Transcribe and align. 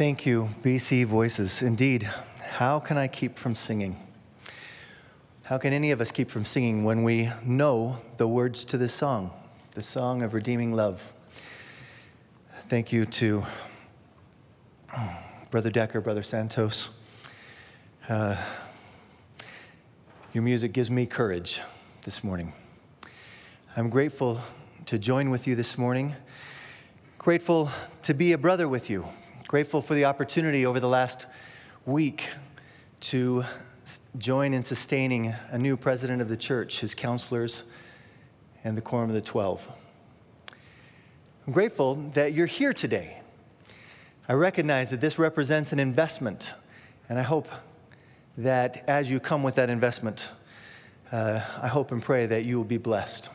Thank 0.00 0.24
you, 0.24 0.48
BC 0.62 1.04
Voices. 1.04 1.60
Indeed, 1.60 2.04
how 2.40 2.80
can 2.80 2.96
I 2.96 3.06
keep 3.06 3.38
from 3.38 3.54
singing? 3.54 4.00
How 5.42 5.58
can 5.58 5.74
any 5.74 5.90
of 5.90 6.00
us 6.00 6.10
keep 6.10 6.30
from 6.30 6.46
singing 6.46 6.84
when 6.84 7.02
we 7.02 7.30
know 7.44 8.00
the 8.16 8.26
words 8.26 8.64
to 8.64 8.78
this 8.78 8.94
song, 8.94 9.30
the 9.72 9.82
song 9.82 10.22
of 10.22 10.32
redeeming 10.32 10.72
love? 10.72 11.12
Thank 12.60 12.92
you 12.92 13.04
to 13.04 13.44
Brother 15.50 15.68
Decker, 15.68 16.00
Brother 16.00 16.22
Santos. 16.22 16.88
Uh, 18.08 18.36
your 20.32 20.42
music 20.42 20.72
gives 20.72 20.90
me 20.90 21.04
courage 21.04 21.60
this 22.04 22.24
morning. 22.24 22.54
I'm 23.76 23.90
grateful 23.90 24.40
to 24.86 24.98
join 24.98 25.28
with 25.28 25.46
you 25.46 25.54
this 25.54 25.76
morning, 25.76 26.16
grateful 27.18 27.70
to 28.04 28.14
be 28.14 28.32
a 28.32 28.38
brother 28.38 28.66
with 28.66 28.88
you, 28.88 29.06
grateful 29.50 29.82
for 29.82 29.94
the 29.94 30.04
opportunity 30.04 30.64
over 30.64 30.78
the 30.78 30.86
last 30.86 31.26
week 31.84 32.28
to 33.00 33.44
join 34.16 34.54
in 34.54 34.62
sustaining 34.62 35.34
a 35.50 35.58
new 35.58 35.76
president 35.76 36.22
of 36.22 36.28
the 36.28 36.36
church, 36.36 36.78
his 36.78 36.94
counselors, 36.94 37.64
and 38.62 38.76
the 38.76 38.80
Quorum 38.80 39.10
of 39.10 39.14
the 39.14 39.20
Twelve. 39.20 39.68
I'm 41.44 41.52
grateful 41.52 41.96
that 42.14 42.32
you're 42.32 42.46
here 42.46 42.72
today. 42.72 43.22
I 44.28 44.34
recognize 44.34 44.90
that 44.90 45.00
this 45.00 45.18
represents 45.18 45.72
an 45.72 45.80
investment, 45.80 46.54
and 47.08 47.18
I 47.18 47.22
hope 47.22 47.48
that 48.38 48.84
as 48.88 49.10
you 49.10 49.18
come 49.18 49.42
with 49.42 49.56
that 49.56 49.68
investment, 49.68 50.30
uh, 51.10 51.40
I 51.60 51.66
hope 51.66 51.90
and 51.90 52.00
pray 52.00 52.26
that 52.26 52.44
you 52.44 52.56
will 52.56 52.64
be 52.64 52.78
blessed. 52.78 53.30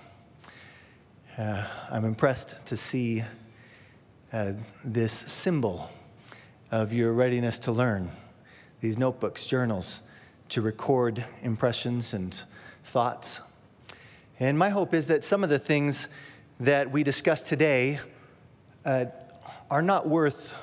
Uh, 1.37 1.67
I'm 1.91 2.05
impressed 2.05 2.65
to 2.67 2.77
see 2.77 3.21
uh, 4.31 4.53
this 4.85 5.11
symbol 5.11 5.89
of 6.71 6.93
your 6.93 7.13
readiness 7.13 7.59
to 7.59 7.71
learn, 7.71 8.11
these 8.81 8.97
notebooks, 8.97 9.45
journals, 9.45 10.01
to 10.49 10.61
record 10.61 11.25
impressions 11.41 12.13
and 12.13 12.43
thoughts. 12.83 13.41
And 14.39 14.57
my 14.57 14.69
hope 14.69 14.93
is 14.93 15.07
that 15.07 15.23
some 15.23 15.43
of 15.43 15.49
the 15.49 15.59
things 15.59 16.07
that 16.59 16.91
we 16.91 17.03
discuss 17.03 17.41
today 17.41 17.99
uh, 18.85 19.05
are 19.69 19.81
not 19.81 20.07
worth 20.07 20.59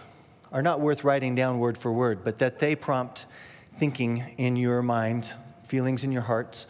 are 0.53 0.63
not 0.63 0.81
worth 0.81 1.03
writing 1.03 1.35
down 1.35 1.59
word 1.59 1.79
for 1.79 1.91
word, 1.91 2.23
but 2.25 2.39
that 2.39 2.59
they 2.59 2.77
prompt 2.77 3.25
thinking 3.79 4.35
in 4.37 4.55
your 4.55 4.83
mind, 4.83 5.33
feelings 5.67 6.05
in 6.05 6.13
your 6.13 6.23
hearts, 6.23 6.67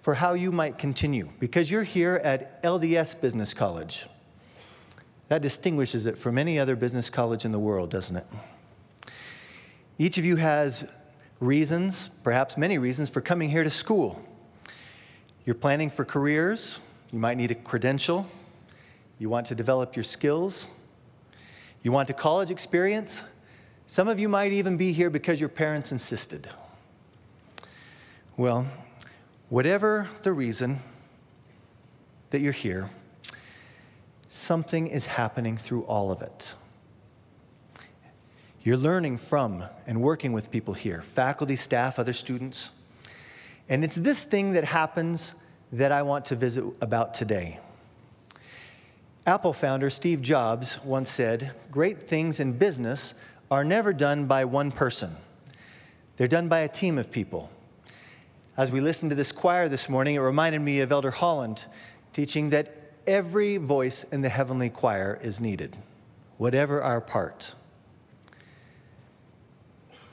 for 0.00 0.14
how 0.14 0.32
you 0.34 0.50
might 0.50 0.78
continue. 0.78 1.28
Because 1.38 1.70
you're 1.70 1.84
here 1.84 2.20
at 2.24 2.60
LDS 2.64 3.20
Business 3.20 3.54
College. 3.54 4.08
That 5.28 5.42
distinguishes 5.42 6.06
it 6.06 6.18
from 6.18 6.38
any 6.38 6.58
other 6.58 6.74
business 6.74 7.08
college 7.08 7.44
in 7.44 7.52
the 7.52 7.58
world, 7.60 7.90
doesn't 7.90 8.16
it? 8.16 8.26
Each 10.00 10.16
of 10.16 10.24
you 10.24 10.36
has 10.36 10.86
reasons, 11.40 12.08
perhaps 12.24 12.56
many 12.56 12.78
reasons, 12.78 13.10
for 13.10 13.20
coming 13.20 13.50
here 13.50 13.62
to 13.62 13.68
school. 13.68 14.24
You're 15.44 15.54
planning 15.54 15.90
for 15.90 16.06
careers, 16.06 16.80
you 17.12 17.18
might 17.18 17.36
need 17.36 17.50
a 17.50 17.54
credential, 17.54 18.26
you 19.18 19.28
want 19.28 19.46
to 19.48 19.54
develop 19.54 19.94
your 19.94 20.02
skills, 20.02 20.68
you 21.82 21.92
want 21.92 22.08
a 22.08 22.14
college 22.14 22.50
experience. 22.50 23.24
Some 23.86 24.08
of 24.08 24.18
you 24.18 24.26
might 24.26 24.52
even 24.52 24.78
be 24.78 24.92
here 24.92 25.10
because 25.10 25.38
your 25.38 25.50
parents 25.50 25.92
insisted. 25.92 26.48
Well, 28.38 28.68
whatever 29.50 30.08
the 30.22 30.32
reason 30.32 30.80
that 32.30 32.40
you're 32.40 32.52
here, 32.52 32.88
something 34.30 34.86
is 34.86 35.04
happening 35.04 35.58
through 35.58 35.82
all 35.82 36.10
of 36.10 36.22
it. 36.22 36.54
You're 38.62 38.76
learning 38.76 39.16
from 39.16 39.64
and 39.86 40.02
working 40.02 40.34
with 40.34 40.50
people 40.50 40.74
here 40.74 41.00
faculty, 41.00 41.56
staff, 41.56 41.98
other 41.98 42.12
students. 42.12 42.70
And 43.70 43.82
it's 43.82 43.94
this 43.94 44.22
thing 44.22 44.52
that 44.52 44.64
happens 44.64 45.34
that 45.72 45.92
I 45.92 46.02
want 46.02 46.26
to 46.26 46.36
visit 46.36 46.64
about 46.80 47.14
today. 47.14 47.58
Apple 49.26 49.52
founder 49.52 49.88
Steve 49.88 50.20
Jobs 50.20 50.82
once 50.84 51.08
said, 51.08 51.52
Great 51.70 52.08
things 52.08 52.38
in 52.38 52.58
business 52.58 53.14
are 53.50 53.64
never 53.64 53.92
done 53.92 54.26
by 54.26 54.44
one 54.44 54.72
person, 54.72 55.16
they're 56.16 56.28
done 56.28 56.48
by 56.48 56.60
a 56.60 56.68
team 56.68 56.98
of 56.98 57.10
people. 57.10 57.50
As 58.56 58.70
we 58.70 58.80
listened 58.82 59.10
to 59.10 59.14
this 59.14 59.32
choir 59.32 59.70
this 59.70 59.88
morning, 59.88 60.16
it 60.16 60.18
reminded 60.18 60.60
me 60.60 60.80
of 60.80 60.92
Elder 60.92 61.12
Holland 61.12 61.66
teaching 62.12 62.50
that 62.50 62.92
every 63.06 63.56
voice 63.56 64.04
in 64.04 64.20
the 64.20 64.28
heavenly 64.28 64.68
choir 64.68 65.18
is 65.22 65.40
needed, 65.40 65.76
whatever 66.36 66.82
our 66.82 67.00
part. 67.00 67.54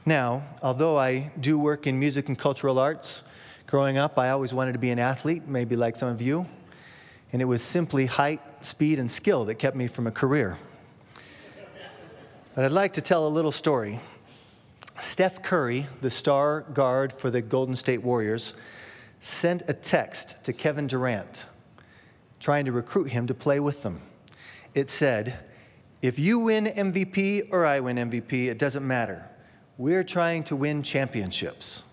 Now, 0.08 0.44
although 0.64 0.98
I 0.98 1.32
do 1.38 1.60
work 1.60 1.86
in 1.86 2.00
music 2.00 2.30
and 2.30 2.38
cultural 2.38 2.80
arts, 2.80 3.24
growing 3.66 3.98
up 3.98 4.18
I 4.18 4.30
always 4.30 4.54
wanted 4.54 4.72
to 4.72 4.80
be 4.80 4.90
an 4.90 5.00
athlete, 5.00 5.50
maybe 5.50 5.76
like 5.76 5.98
some 5.98 6.08
of 6.08 6.22
you. 6.22 6.46
And 7.34 7.42
it 7.42 7.46
was 7.46 7.62
simply 7.62 8.06
height, 8.06 8.40
speed, 8.62 9.00
and 9.00 9.12
skill 9.12 9.44
that 9.44 9.56
kept 9.56 9.76
me 9.76 9.86
from 9.88 10.08
a 10.08 10.12
career. 10.12 10.58
But 12.56 12.64
I'd 12.64 12.72
like 12.72 12.94
to 12.94 13.02
tell 13.02 13.28
a 13.28 13.30
little 13.30 13.52
story. 13.52 14.00
Steph 14.98 15.44
Curry, 15.44 15.88
the 16.00 16.10
star 16.10 16.62
guard 16.62 17.12
for 17.12 17.30
the 17.30 17.42
Golden 17.42 17.76
State 17.76 18.02
Warriors, 18.02 18.54
sent 19.20 19.64
a 19.68 19.74
text 19.74 20.42
to 20.46 20.54
Kevin 20.54 20.88
Durant 20.88 21.48
trying 22.40 22.64
to 22.64 22.72
recruit 22.72 23.12
him 23.12 23.28
to 23.28 23.34
play 23.34 23.60
with 23.60 23.84
them. 23.84 24.00
It 24.74 24.90
said, 24.90 25.38
If 26.02 26.18
you 26.18 26.40
win 26.40 26.64
MVP 26.68 27.50
or 27.52 27.66
I 27.66 27.82
win 27.82 27.98
MVP, 27.98 28.48
it 28.48 28.58
doesn't 28.58 28.88
matter. 28.88 29.30
We're 29.78 30.04
trying 30.04 30.44
to 30.46 30.56
win 30.56 30.82
championships. 30.82 31.84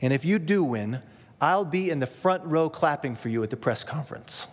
And 0.00 0.12
if 0.12 0.24
you 0.24 0.38
do 0.38 0.64
win, 0.64 1.00
I'll 1.40 1.64
be 1.64 1.90
in 1.90 2.00
the 2.00 2.06
front 2.06 2.44
row 2.44 2.68
clapping 2.68 3.14
for 3.14 3.28
you 3.28 3.42
at 3.42 3.50
the 3.50 3.56
press 3.56 3.84
conference. 3.84 4.48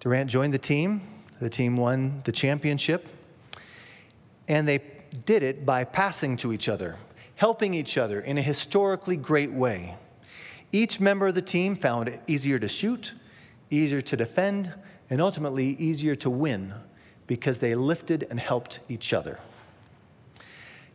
Durant 0.00 0.30
joined 0.30 0.52
the 0.52 0.58
team. 0.58 1.00
The 1.40 1.50
team 1.50 1.76
won 1.76 2.20
the 2.24 2.32
championship. 2.32 3.08
And 4.48 4.68
they 4.68 4.82
did 5.24 5.42
it 5.42 5.64
by 5.64 5.84
passing 5.84 6.36
to 6.38 6.52
each 6.52 6.68
other, 6.68 6.96
helping 7.36 7.72
each 7.72 7.96
other 7.96 8.20
in 8.20 8.36
a 8.36 8.42
historically 8.42 9.16
great 9.16 9.52
way. 9.52 9.96
Each 10.72 11.00
member 11.00 11.28
of 11.28 11.34
the 11.34 11.42
team 11.42 11.74
found 11.74 12.08
it 12.08 12.20
easier 12.26 12.58
to 12.58 12.68
shoot, 12.68 13.14
easier 13.70 14.00
to 14.02 14.16
defend, 14.16 14.74
and 15.08 15.20
ultimately 15.20 15.70
easier 15.70 16.14
to 16.16 16.30
win 16.30 16.74
because 17.26 17.58
they 17.58 17.74
lifted 17.74 18.26
and 18.30 18.38
helped 18.38 18.80
each 18.88 19.12
other. 19.12 19.38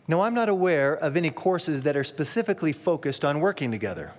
Now, 0.07 0.21
I'm 0.21 0.35
not 0.35 0.49
aware 0.49 0.95
of 0.95 1.17
any 1.17 1.31
courses 1.31 1.83
that 1.83 1.97
are 1.97 2.03
specifically 2.03 2.71
focused 2.71 3.25
on 3.25 3.39
working 3.39 3.71
together. 3.71 4.13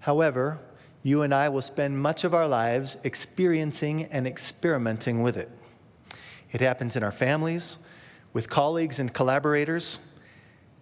However, 0.00 0.58
you 1.04 1.22
and 1.22 1.32
I 1.32 1.48
will 1.48 1.62
spend 1.62 2.02
much 2.02 2.24
of 2.24 2.34
our 2.34 2.48
lives 2.48 2.96
experiencing 3.04 4.04
and 4.04 4.26
experimenting 4.26 5.22
with 5.22 5.36
it. 5.36 5.48
It 6.50 6.60
happens 6.60 6.96
in 6.96 7.04
our 7.04 7.12
families, 7.12 7.78
with 8.32 8.50
colleagues 8.50 8.98
and 8.98 9.14
collaborators, 9.14 10.00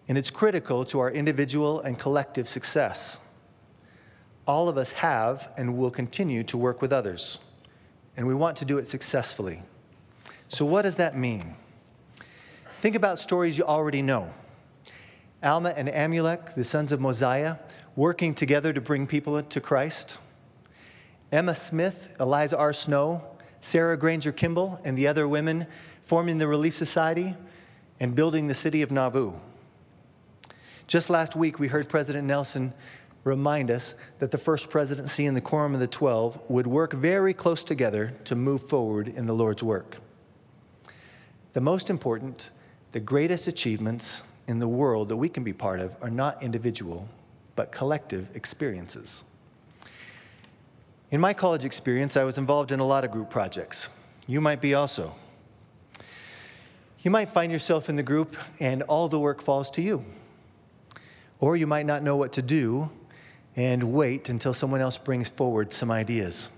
and 0.09 0.17
it's 0.17 0.31
critical 0.31 0.85
to 0.87 1.01
our 1.01 1.11
individual 1.11 1.81
and 1.81 1.99
collective 1.99 2.49
success. 2.49 3.19
All 4.47 4.69
of 4.69 4.79
us 4.79 4.93
have 4.93 5.53
and 5.59 5.77
will 5.77 5.91
continue 5.91 6.43
to 6.45 6.57
work 6.57 6.81
with 6.81 6.93
others, 6.93 7.39
and 8.17 8.27
we 8.27 8.35
want 8.35 8.57
to 8.59 8.65
do 8.65 8.79
it 8.79 8.89
successfully. 8.89 9.63
So, 10.49 10.65
what 10.65 10.83
does 10.83 10.97
that 10.97 11.17
mean? 11.17 11.57
Think 12.85 12.97
about 12.97 13.19
stories 13.19 13.57
you 13.57 13.65
already 13.65 14.03
know. 14.03 14.29
Alma 15.43 15.73
and 15.75 15.89
Amulek, 15.89 16.53
the 16.53 16.65
sons 16.65 16.93
of 16.93 17.01
Mosiah, 17.01 17.57
working 17.97 18.35
together 18.35 18.75
to 18.75 18.81
bring 18.83 19.07
people 19.07 19.43
to 19.43 19.59
Christ. 19.59 20.19
Emma 21.33 21.55
Smith, 21.55 22.15
Eliza 22.21 22.59
R. 22.59 22.75
Snow, 22.75 23.25
Sarah 23.59 23.97
Granger 23.97 24.33
Kimball, 24.33 24.83
and 24.85 24.99
the 24.99 25.07
other 25.07 25.27
women 25.27 25.67
forming 26.03 26.37
the 26.37 26.47
Relief 26.47 26.75
Society 26.75 27.35
and 28.01 28.15
building 28.15 28.49
the 28.49 28.55
city 28.55 28.83
of 28.83 28.91
Nauvoo. 28.93 29.33
Just 30.87 31.09
last 31.09 31.35
week, 31.35 31.59
we 31.59 31.69
heard 31.69 31.89
President 31.89 32.27
Nelson 32.27 32.75
remind 33.25 33.71
us 33.71 33.95
that 34.19 34.31
the 34.31 34.37
first 34.37 34.69
presidency 34.69 35.25
and 35.25 35.35
the 35.35 35.41
Quorum 35.41 35.73
of 35.73 35.81
the 35.81 35.87
Twelve 35.87 36.39
would 36.51 36.67
work 36.67 36.93
very 36.93 37.33
close 37.33 37.65
together 37.65 38.13
to 38.25 38.35
move 38.35 38.63
forward 38.63 39.09
in 39.09 39.25
the 39.25 39.35
Lord's 39.35 39.63
work. 39.63 40.01
The 41.55 41.63
most 41.63 41.89
important 41.89 42.51
the 42.95 43.01
greatest 43.01 43.49
achievements 43.49 44.23
in 44.47 44.61
the 44.61 44.69
world 44.69 45.09
that 45.09 45.17
we 45.17 45.29
can 45.29 45.43
be 45.43 45.53
part 45.53 45.81
of 45.81 45.97
are 46.01 46.11
not 46.11 46.41
individual, 46.41 47.09
but 47.57 47.73
collective 47.73 48.29
experiences. 48.37 49.25
In 51.11 51.21
my 51.21 51.33
college 51.35 51.65
experience, 51.65 52.17
I 52.17 52.23
was 52.23 52.39
involved 52.39 52.71
in 52.71 52.79
a 52.79 52.87
lot 52.87 53.03
of 53.03 53.11
group 53.11 53.31
projects. 53.31 53.89
You 54.29 54.41
might 54.41 54.61
be 54.61 54.75
also. 54.75 55.17
You 57.01 57.11
might 57.11 57.31
find 57.31 57.51
yourself 57.51 57.89
in 57.89 57.97
the 57.97 58.05
group 58.05 58.37
and 58.61 58.85
all 58.85 59.09
the 59.09 59.19
work 59.19 59.43
falls 59.43 59.73
to 59.73 59.83
you. 59.83 60.05
Or 61.41 61.57
you 61.57 61.67
might 61.67 61.87
not 61.87 62.05
know 62.05 62.15
what 62.15 62.33
to 62.35 62.43
do 62.43 62.91
and 63.57 63.93
wait 63.93 64.29
until 64.29 64.55
someone 64.55 64.81
else 64.81 64.99
brings 64.99 65.29
forward 65.29 65.75
some 65.75 65.91
ideas. 65.91 66.49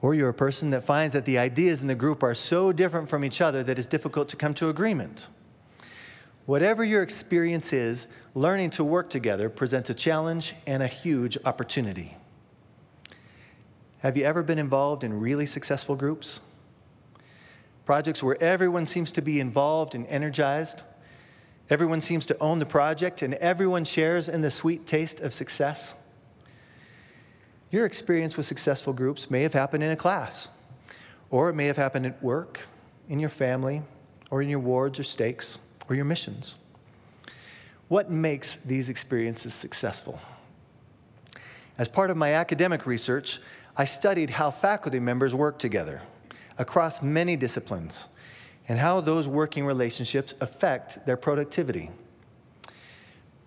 Or 0.00 0.14
you're 0.14 0.28
a 0.28 0.34
person 0.34 0.70
that 0.70 0.84
finds 0.84 1.12
that 1.14 1.24
the 1.24 1.38
ideas 1.38 1.82
in 1.82 1.88
the 1.88 1.94
group 1.94 2.22
are 2.22 2.34
so 2.34 2.72
different 2.72 3.08
from 3.08 3.24
each 3.24 3.40
other 3.40 3.62
that 3.64 3.78
it's 3.78 3.88
difficult 3.88 4.28
to 4.28 4.36
come 4.36 4.54
to 4.54 4.68
agreement. 4.68 5.28
Whatever 6.46 6.84
your 6.84 7.02
experience 7.02 7.72
is, 7.72 8.06
learning 8.34 8.70
to 8.70 8.84
work 8.84 9.10
together 9.10 9.50
presents 9.50 9.90
a 9.90 9.94
challenge 9.94 10.54
and 10.66 10.82
a 10.82 10.86
huge 10.86 11.36
opportunity. 11.44 12.16
Have 13.98 14.16
you 14.16 14.24
ever 14.24 14.42
been 14.44 14.58
involved 14.58 15.02
in 15.02 15.18
really 15.18 15.44
successful 15.44 15.96
groups? 15.96 16.40
Projects 17.84 18.22
where 18.22 18.40
everyone 18.42 18.86
seems 18.86 19.10
to 19.12 19.20
be 19.20 19.40
involved 19.40 19.94
and 19.94 20.06
energized, 20.06 20.84
everyone 21.68 22.00
seems 22.00 22.24
to 22.26 22.38
own 22.38 22.60
the 22.60 22.66
project, 22.66 23.22
and 23.22 23.34
everyone 23.34 23.84
shares 23.84 24.28
in 24.28 24.40
the 24.40 24.50
sweet 24.50 24.86
taste 24.86 25.20
of 25.20 25.34
success? 25.34 25.94
Your 27.70 27.84
experience 27.84 28.36
with 28.36 28.46
successful 28.46 28.92
groups 28.92 29.30
may 29.30 29.42
have 29.42 29.52
happened 29.52 29.84
in 29.84 29.90
a 29.90 29.96
class, 29.96 30.48
or 31.30 31.50
it 31.50 31.54
may 31.54 31.66
have 31.66 31.76
happened 31.76 32.06
at 32.06 32.22
work, 32.22 32.66
in 33.08 33.18
your 33.18 33.28
family, 33.28 33.82
or 34.30 34.40
in 34.40 34.48
your 34.48 34.58
wards 34.58 34.98
or 34.98 35.02
stakes, 35.02 35.58
or 35.88 35.94
your 35.94 36.04
missions. 36.04 36.56
What 37.88 38.10
makes 38.10 38.56
these 38.56 38.88
experiences 38.88 39.54
successful? 39.54 40.20
As 41.76 41.88
part 41.88 42.10
of 42.10 42.16
my 42.16 42.32
academic 42.32 42.86
research, 42.86 43.40
I 43.76 43.84
studied 43.84 44.30
how 44.30 44.50
faculty 44.50 44.98
members 44.98 45.34
work 45.34 45.58
together 45.58 46.02
across 46.58 47.02
many 47.02 47.36
disciplines 47.36 48.08
and 48.68 48.78
how 48.78 49.00
those 49.00 49.28
working 49.28 49.64
relationships 49.64 50.34
affect 50.40 51.06
their 51.06 51.16
productivity. 51.16 51.90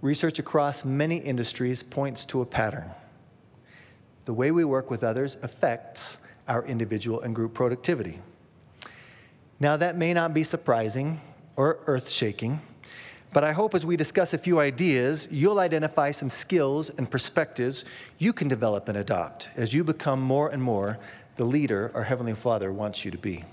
Research 0.02 0.40
across 0.40 0.86
many 0.86 1.18
industries 1.18 1.84
points 1.84 2.26
to 2.26 2.42
a 2.42 2.46
pattern. 2.46 2.90
The 4.26 4.34
way 4.34 4.52
we 4.52 4.64
work 4.64 4.90
with 4.90 5.04
others 5.04 5.38
affects 5.42 6.18
our 6.48 6.66
individual 6.66 7.22
and 7.22 7.36
group 7.36 7.54
productivity. 7.54 8.20
Now, 9.60 9.78
that 9.78 9.98
may 9.98 10.14
not 10.14 10.34
be 10.34 10.44
surprising 10.44 11.22
or 11.56 11.80
earth 11.86 12.10
shaking, 12.10 12.62
but 13.34 13.44
I 13.44 13.54
hope 13.54 13.74
as 13.74 13.86
we 13.86 13.96
discuss 13.96 14.34
a 14.34 14.38
few 14.38 14.60
ideas, 14.60 15.30
you'll 15.32 15.60
identify 15.60 16.12
some 16.12 16.30
skills 16.30 16.90
and 16.90 17.10
perspectives 17.10 17.86
you 18.18 18.34
can 18.34 18.48
develop 18.48 18.90
and 18.90 18.98
adopt 18.98 19.50
as 19.56 19.74
you 19.74 19.84
become 19.84 20.22
more 20.22 20.50
and 20.50 20.62
more 20.62 21.00
the 21.38 21.46
leader 21.46 21.92
our 21.94 22.04
Heavenly 22.04 22.34
Father 22.34 22.74
wants 22.74 23.06
you 23.06 23.12
to 23.12 23.18
be. 23.18 23.46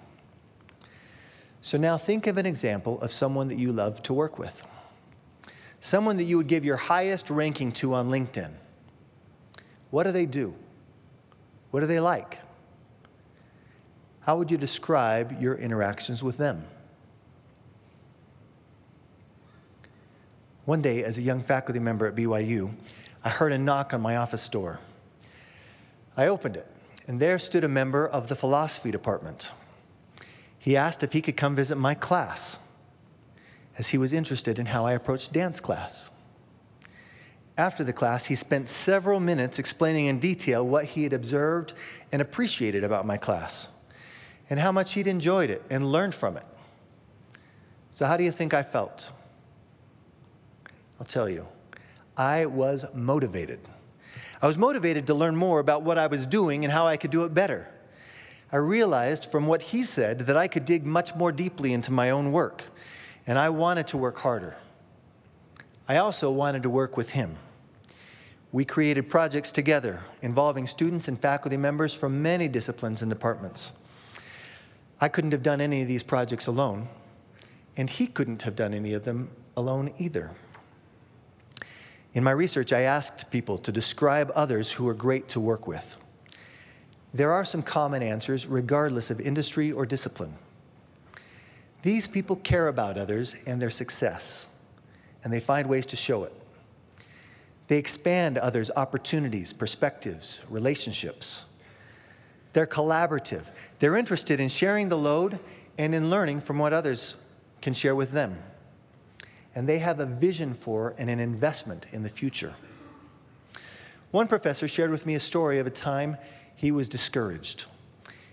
So 1.60 1.78
now 1.78 1.96
think 1.96 2.26
of 2.26 2.38
an 2.38 2.46
example 2.46 3.00
of 3.00 3.12
someone 3.12 3.48
that 3.48 3.58
you 3.58 3.72
love 3.72 4.02
to 4.04 4.14
work 4.14 4.38
with, 4.38 4.66
someone 5.80 6.16
that 6.16 6.24
you 6.24 6.36
would 6.38 6.48
give 6.48 6.64
your 6.64 6.76
highest 6.76 7.30
ranking 7.30 7.72
to 7.72 7.94
on 7.94 8.10
LinkedIn. 8.10 8.50
What 9.90 10.04
do 10.04 10.12
they 10.12 10.26
do? 10.26 10.54
What 11.70 11.82
are 11.82 11.86
they 11.86 12.00
like? 12.00 12.40
How 14.20 14.36
would 14.36 14.50
you 14.50 14.58
describe 14.58 15.40
your 15.40 15.54
interactions 15.54 16.22
with 16.22 16.36
them? 16.36 16.64
One 20.66 20.82
day, 20.82 21.02
as 21.02 21.16
a 21.16 21.22
young 21.22 21.40
faculty 21.40 21.80
member 21.80 22.06
at 22.06 22.14
BYU, 22.14 22.74
I 23.24 23.30
heard 23.30 23.52
a 23.52 23.58
knock 23.58 23.94
on 23.94 24.02
my 24.02 24.16
office 24.16 24.46
door. 24.48 24.80
I 26.14 26.26
opened 26.26 26.56
it, 26.56 26.66
and 27.06 27.20
there 27.20 27.38
stood 27.38 27.64
a 27.64 27.68
member 27.68 28.06
of 28.06 28.28
the 28.28 28.36
philosophy 28.36 28.90
department. 28.90 29.50
He 30.58 30.76
asked 30.76 31.02
if 31.02 31.14
he 31.14 31.22
could 31.22 31.38
come 31.38 31.54
visit 31.56 31.76
my 31.76 31.94
class, 31.94 32.58
as 33.78 33.88
he 33.88 33.98
was 33.98 34.12
interested 34.12 34.58
in 34.58 34.66
how 34.66 34.84
I 34.84 34.92
approached 34.92 35.32
dance 35.32 35.58
class. 35.58 36.10
After 37.58 37.82
the 37.82 37.92
class, 37.92 38.26
he 38.26 38.36
spent 38.36 38.70
several 38.70 39.18
minutes 39.18 39.58
explaining 39.58 40.06
in 40.06 40.20
detail 40.20 40.64
what 40.64 40.84
he 40.84 41.02
had 41.02 41.12
observed 41.12 41.72
and 42.12 42.22
appreciated 42.22 42.84
about 42.84 43.04
my 43.04 43.16
class, 43.16 43.68
and 44.48 44.60
how 44.60 44.70
much 44.70 44.92
he'd 44.92 45.08
enjoyed 45.08 45.50
it 45.50 45.64
and 45.68 45.90
learned 45.90 46.14
from 46.14 46.36
it. 46.36 46.46
So, 47.90 48.06
how 48.06 48.16
do 48.16 48.22
you 48.22 48.30
think 48.30 48.54
I 48.54 48.62
felt? 48.62 49.10
I'll 51.00 51.06
tell 51.06 51.28
you, 51.28 51.48
I 52.16 52.46
was 52.46 52.84
motivated. 52.94 53.58
I 54.40 54.46
was 54.46 54.56
motivated 54.56 55.08
to 55.08 55.14
learn 55.14 55.34
more 55.34 55.58
about 55.58 55.82
what 55.82 55.98
I 55.98 56.06
was 56.06 56.26
doing 56.26 56.64
and 56.64 56.72
how 56.72 56.86
I 56.86 56.96
could 56.96 57.10
do 57.10 57.24
it 57.24 57.34
better. 57.34 57.68
I 58.52 58.56
realized 58.58 59.24
from 59.24 59.48
what 59.48 59.62
he 59.62 59.82
said 59.82 60.20
that 60.20 60.36
I 60.36 60.46
could 60.46 60.64
dig 60.64 60.86
much 60.86 61.16
more 61.16 61.32
deeply 61.32 61.72
into 61.72 61.90
my 61.90 62.10
own 62.10 62.30
work, 62.30 62.66
and 63.26 63.36
I 63.36 63.48
wanted 63.48 63.88
to 63.88 63.98
work 63.98 64.18
harder. 64.18 64.56
I 65.88 65.96
also 65.96 66.30
wanted 66.30 66.62
to 66.62 66.70
work 66.70 66.96
with 66.96 67.10
him. 67.10 67.36
We 68.50 68.64
created 68.64 69.10
projects 69.10 69.50
together 69.50 70.00
involving 70.22 70.66
students 70.66 71.06
and 71.06 71.20
faculty 71.20 71.56
members 71.56 71.92
from 71.92 72.22
many 72.22 72.48
disciplines 72.48 73.02
and 73.02 73.10
departments. 73.10 73.72
I 75.00 75.08
couldn't 75.08 75.32
have 75.32 75.42
done 75.42 75.60
any 75.60 75.82
of 75.82 75.88
these 75.88 76.02
projects 76.02 76.46
alone, 76.46 76.88
and 77.76 77.90
he 77.90 78.06
couldn't 78.06 78.42
have 78.42 78.56
done 78.56 78.72
any 78.72 78.94
of 78.94 79.04
them 79.04 79.30
alone 79.56 79.92
either. 79.98 80.30
In 82.14 82.24
my 82.24 82.30
research, 82.30 82.72
I 82.72 82.80
asked 82.80 83.30
people 83.30 83.58
to 83.58 83.70
describe 83.70 84.32
others 84.34 84.72
who 84.72 84.88
are 84.88 84.94
great 84.94 85.28
to 85.28 85.40
work 85.40 85.66
with. 85.66 85.98
There 87.12 87.32
are 87.32 87.44
some 87.44 87.62
common 87.62 88.02
answers 88.02 88.46
regardless 88.46 89.10
of 89.10 89.20
industry 89.20 89.70
or 89.70 89.84
discipline. 89.84 90.34
These 91.82 92.08
people 92.08 92.36
care 92.36 92.66
about 92.66 92.98
others 92.98 93.36
and 93.46 93.60
their 93.60 93.70
success, 93.70 94.46
and 95.22 95.32
they 95.32 95.40
find 95.40 95.68
ways 95.68 95.86
to 95.86 95.96
show 95.96 96.24
it. 96.24 96.32
They 97.68 97.78
expand 97.78 98.38
others' 98.38 98.70
opportunities, 98.74 99.52
perspectives, 99.52 100.44
relationships. 100.48 101.44
They're 102.54 102.66
collaborative. 102.66 103.44
They're 103.78 103.96
interested 103.96 104.40
in 104.40 104.48
sharing 104.48 104.88
the 104.88 104.98
load 104.98 105.38
and 105.76 105.94
in 105.94 106.10
learning 106.10 106.40
from 106.40 106.58
what 106.58 106.72
others 106.72 107.14
can 107.60 107.74
share 107.74 107.94
with 107.94 108.10
them. 108.10 108.38
And 109.54 109.68
they 109.68 109.78
have 109.78 110.00
a 110.00 110.06
vision 110.06 110.54
for 110.54 110.94
and 110.98 111.10
an 111.10 111.20
investment 111.20 111.86
in 111.92 112.02
the 112.02 112.08
future. 112.08 112.54
One 114.10 114.26
professor 114.26 114.66
shared 114.66 114.90
with 114.90 115.04
me 115.04 115.14
a 115.14 115.20
story 115.20 115.58
of 115.58 115.66
a 115.66 115.70
time 115.70 116.16
he 116.56 116.72
was 116.72 116.88
discouraged. 116.88 117.66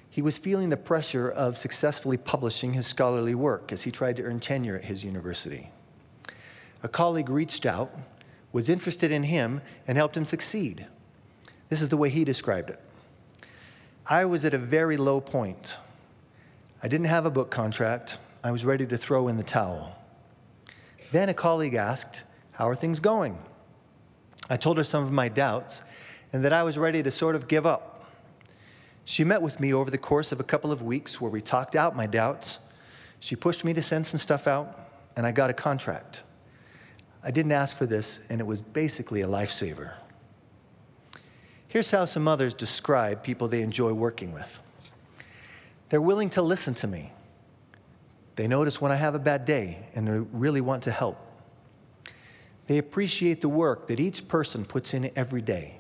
He 0.10 0.22
was 0.22 0.38
feeling 0.38 0.70
the 0.70 0.78
pressure 0.78 1.30
of 1.30 1.58
successfully 1.58 2.16
publishing 2.16 2.74
his 2.74 2.88
scholarly 2.88 3.36
work 3.36 3.74
as 3.74 3.82
he 3.82 3.92
tried 3.92 4.16
to 4.16 4.24
earn 4.24 4.40
tenure 4.40 4.78
at 4.78 4.86
his 4.86 5.04
university. 5.04 5.72
A 6.82 6.88
colleague 6.88 7.30
reached 7.30 7.66
out 7.66 7.94
was 8.56 8.70
interested 8.70 9.12
in 9.12 9.24
him 9.24 9.60
and 9.86 9.98
helped 9.98 10.16
him 10.16 10.24
succeed. 10.24 10.86
This 11.68 11.82
is 11.82 11.90
the 11.90 11.98
way 11.98 12.10
he 12.10 12.24
described 12.24 12.70
it. 12.70 12.80
I 14.08 14.24
was 14.24 14.46
at 14.46 14.54
a 14.54 14.58
very 14.58 14.96
low 14.96 15.20
point. 15.20 15.76
I 16.82 16.88
didn't 16.88 17.08
have 17.08 17.26
a 17.26 17.30
book 17.30 17.52
contract. 17.52 18.18
I 18.46 18.52
was 18.52 18.64
ready 18.64 18.88
to 18.88 18.98
throw 18.98 19.28
in 19.28 19.36
the 19.36 19.44
towel. 19.44 19.98
Then 21.12 21.28
a 21.28 21.34
colleague 21.34 21.74
asked, 21.74 22.24
How 22.54 22.70
are 22.70 22.76
things 22.76 23.02
going? 23.02 23.38
I 24.50 24.56
told 24.56 24.78
her 24.78 24.86
some 24.86 25.04
of 25.04 25.12
my 25.12 25.28
doubts 25.28 25.82
and 26.32 26.46
that 26.46 26.54
I 26.54 26.64
was 26.64 26.78
ready 26.78 27.04
to 27.04 27.12
sort 27.12 27.36
of 27.36 27.50
give 27.50 27.66
up. 27.66 28.10
She 29.04 29.26
met 29.26 29.42
with 29.42 29.60
me 29.60 29.74
over 29.74 29.92
the 29.92 29.98
course 29.98 30.32
of 30.32 30.40
a 30.40 30.46
couple 30.46 30.72
of 30.72 30.82
weeks 30.82 31.20
where 31.20 31.30
we 31.30 31.42
talked 31.42 31.76
out 31.76 31.94
my 31.94 32.08
doubts. 32.08 32.60
She 33.20 33.36
pushed 33.36 33.66
me 33.66 33.74
to 33.74 33.82
send 33.82 34.08
some 34.08 34.18
stuff 34.18 34.48
out, 34.48 34.80
and 35.18 35.26
I 35.26 35.34
got 35.34 35.50
a 35.50 35.54
contract. 35.54 36.24
I 37.26 37.32
didn't 37.32 37.54
ask 37.54 37.76
for 37.76 37.88
this, 37.88 38.26
and 38.30 38.40
it 38.40 38.46
was 38.46 38.62
basically 38.62 39.22
a 39.22 39.28
lifesaver. 39.28 39.94
Here's 41.68 41.92
how 41.92 42.06
some 42.06 42.28
others 42.28 42.54
describe 42.54 43.24
people 43.24 43.50
they 43.50 43.62
enjoy 43.62 43.92
working 43.92 44.32
with 44.32 44.62
they're 45.90 46.02
willing 46.02 46.30
to 46.32 46.42
listen 46.42 46.74
to 46.74 46.88
me. 46.88 47.12
They 48.36 48.48
notice 48.48 48.82
when 48.82 48.92
I 48.92 48.96
have 48.96 49.16
a 49.16 49.20
bad 49.20 49.46
day 49.46 49.88
and 49.94 50.08
they 50.08 50.20
really 50.34 50.62
want 50.62 50.84
to 50.84 50.92
help. 50.92 51.18
They 52.68 52.80
appreciate 52.80 53.42
the 53.42 53.50
work 53.50 53.88
that 53.88 54.00
each 54.00 54.28
person 54.28 54.66
puts 54.66 54.94
in 54.94 55.12
every 55.16 55.42
day. 55.42 55.78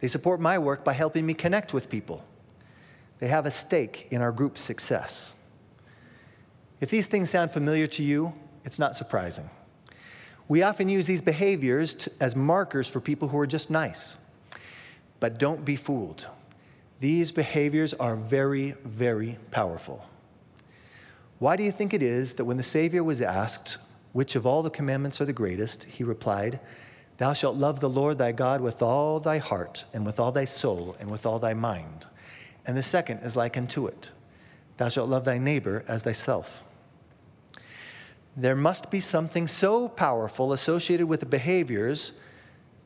They 0.00 0.08
support 0.08 0.40
my 0.40 0.58
work 0.58 0.84
by 0.84 0.92
helping 0.92 1.24
me 1.24 1.34
connect 1.34 1.72
with 1.72 1.88
people. 1.88 2.24
They 3.18 3.28
have 3.28 3.46
a 3.46 3.50
stake 3.50 4.08
in 4.10 4.20
our 4.20 4.30
group's 4.30 4.60
success. 4.60 5.34
If 6.80 6.90
these 6.90 7.06
things 7.06 7.30
sound 7.30 7.50
familiar 7.50 7.86
to 7.86 8.02
you, 8.02 8.34
it's 8.64 8.78
not 8.78 8.94
surprising. 8.94 9.48
We 10.48 10.62
often 10.62 10.88
use 10.88 11.06
these 11.06 11.22
behaviors 11.22 11.94
to, 11.94 12.12
as 12.20 12.36
markers 12.36 12.88
for 12.88 13.00
people 13.00 13.28
who 13.28 13.38
are 13.38 13.46
just 13.46 13.70
nice. 13.70 14.16
But 15.20 15.38
don't 15.38 15.64
be 15.64 15.76
fooled. 15.76 16.26
These 17.00 17.32
behaviors 17.32 17.94
are 17.94 18.16
very, 18.16 18.74
very 18.84 19.38
powerful. 19.50 20.06
Why 21.38 21.56
do 21.56 21.64
you 21.64 21.72
think 21.72 21.92
it 21.92 22.02
is 22.02 22.34
that 22.34 22.44
when 22.44 22.56
the 22.56 22.62
Savior 22.62 23.02
was 23.02 23.20
asked, 23.20 23.78
Which 24.12 24.36
of 24.36 24.46
all 24.46 24.62
the 24.62 24.70
commandments 24.70 25.20
are 25.20 25.24
the 25.24 25.32
greatest? 25.32 25.84
he 25.84 26.04
replied, 26.04 26.60
Thou 27.18 27.32
shalt 27.32 27.56
love 27.56 27.80
the 27.80 27.90
Lord 27.90 28.18
thy 28.18 28.32
God 28.32 28.60
with 28.60 28.82
all 28.82 29.20
thy 29.20 29.38
heart, 29.38 29.84
and 29.92 30.06
with 30.06 30.20
all 30.20 30.32
thy 30.32 30.44
soul, 30.44 30.96
and 31.00 31.10
with 31.10 31.26
all 31.26 31.38
thy 31.38 31.54
mind. 31.54 32.06
And 32.66 32.76
the 32.76 32.82
second 32.82 33.20
is 33.24 33.36
like 33.36 33.56
unto 33.56 33.86
it 33.86 34.12
Thou 34.76 34.88
shalt 34.88 35.08
love 35.08 35.24
thy 35.24 35.38
neighbor 35.38 35.84
as 35.88 36.02
thyself. 36.02 36.64
There 38.36 38.56
must 38.56 38.90
be 38.90 39.00
something 39.00 39.46
so 39.46 39.88
powerful 39.88 40.52
associated 40.52 41.06
with 41.06 41.20
the 41.20 41.26
behaviors, 41.26 42.12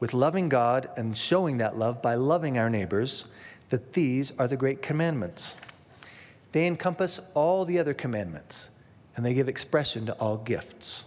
with 0.01 0.13
loving 0.13 0.49
God 0.49 0.89
and 0.97 1.17
showing 1.17 1.59
that 1.59 1.79
love 1.79 2.03
by 2.03 2.15
loving 2.17 2.59
our 2.59 2.69
neighbors, 2.69 3.27
that 3.71 3.93
these 3.93 4.33
are 4.39 4.49
the 4.49 4.57
great 4.57 4.83
commandments. 4.83 5.57
They 6.53 6.67
encompass 6.67 7.21
all 7.35 7.65
the 7.65 7.79
other 7.79 7.95
commandments, 7.95 8.71
and 9.15 9.25
they 9.25 9.35
give 9.35 9.49
expression 9.49 10.07
to 10.07 10.13
all 10.15 10.39
gifts. 10.39 11.05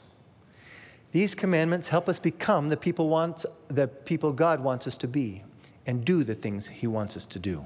These 1.12 1.36
commandments 1.36 1.90
help 1.90 2.08
us 2.08 2.20
become 2.20 2.70
the 2.70 2.78
people, 2.78 3.10
wants, 3.10 3.46
the 3.68 3.88
people 3.88 4.32
God 4.32 4.62
wants 4.62 4.88
us 4.88 4.96
to 4.98 5.08
be 5.08 5.44
and 5.86 6.06
do 6.06 6.24
the 6.24 6.36
things 6.36 6.68
He 6.68 6.88
wants 6.88 7.18
us 7.18 7.26
to 7.26 7.40
do. 7.40 7.66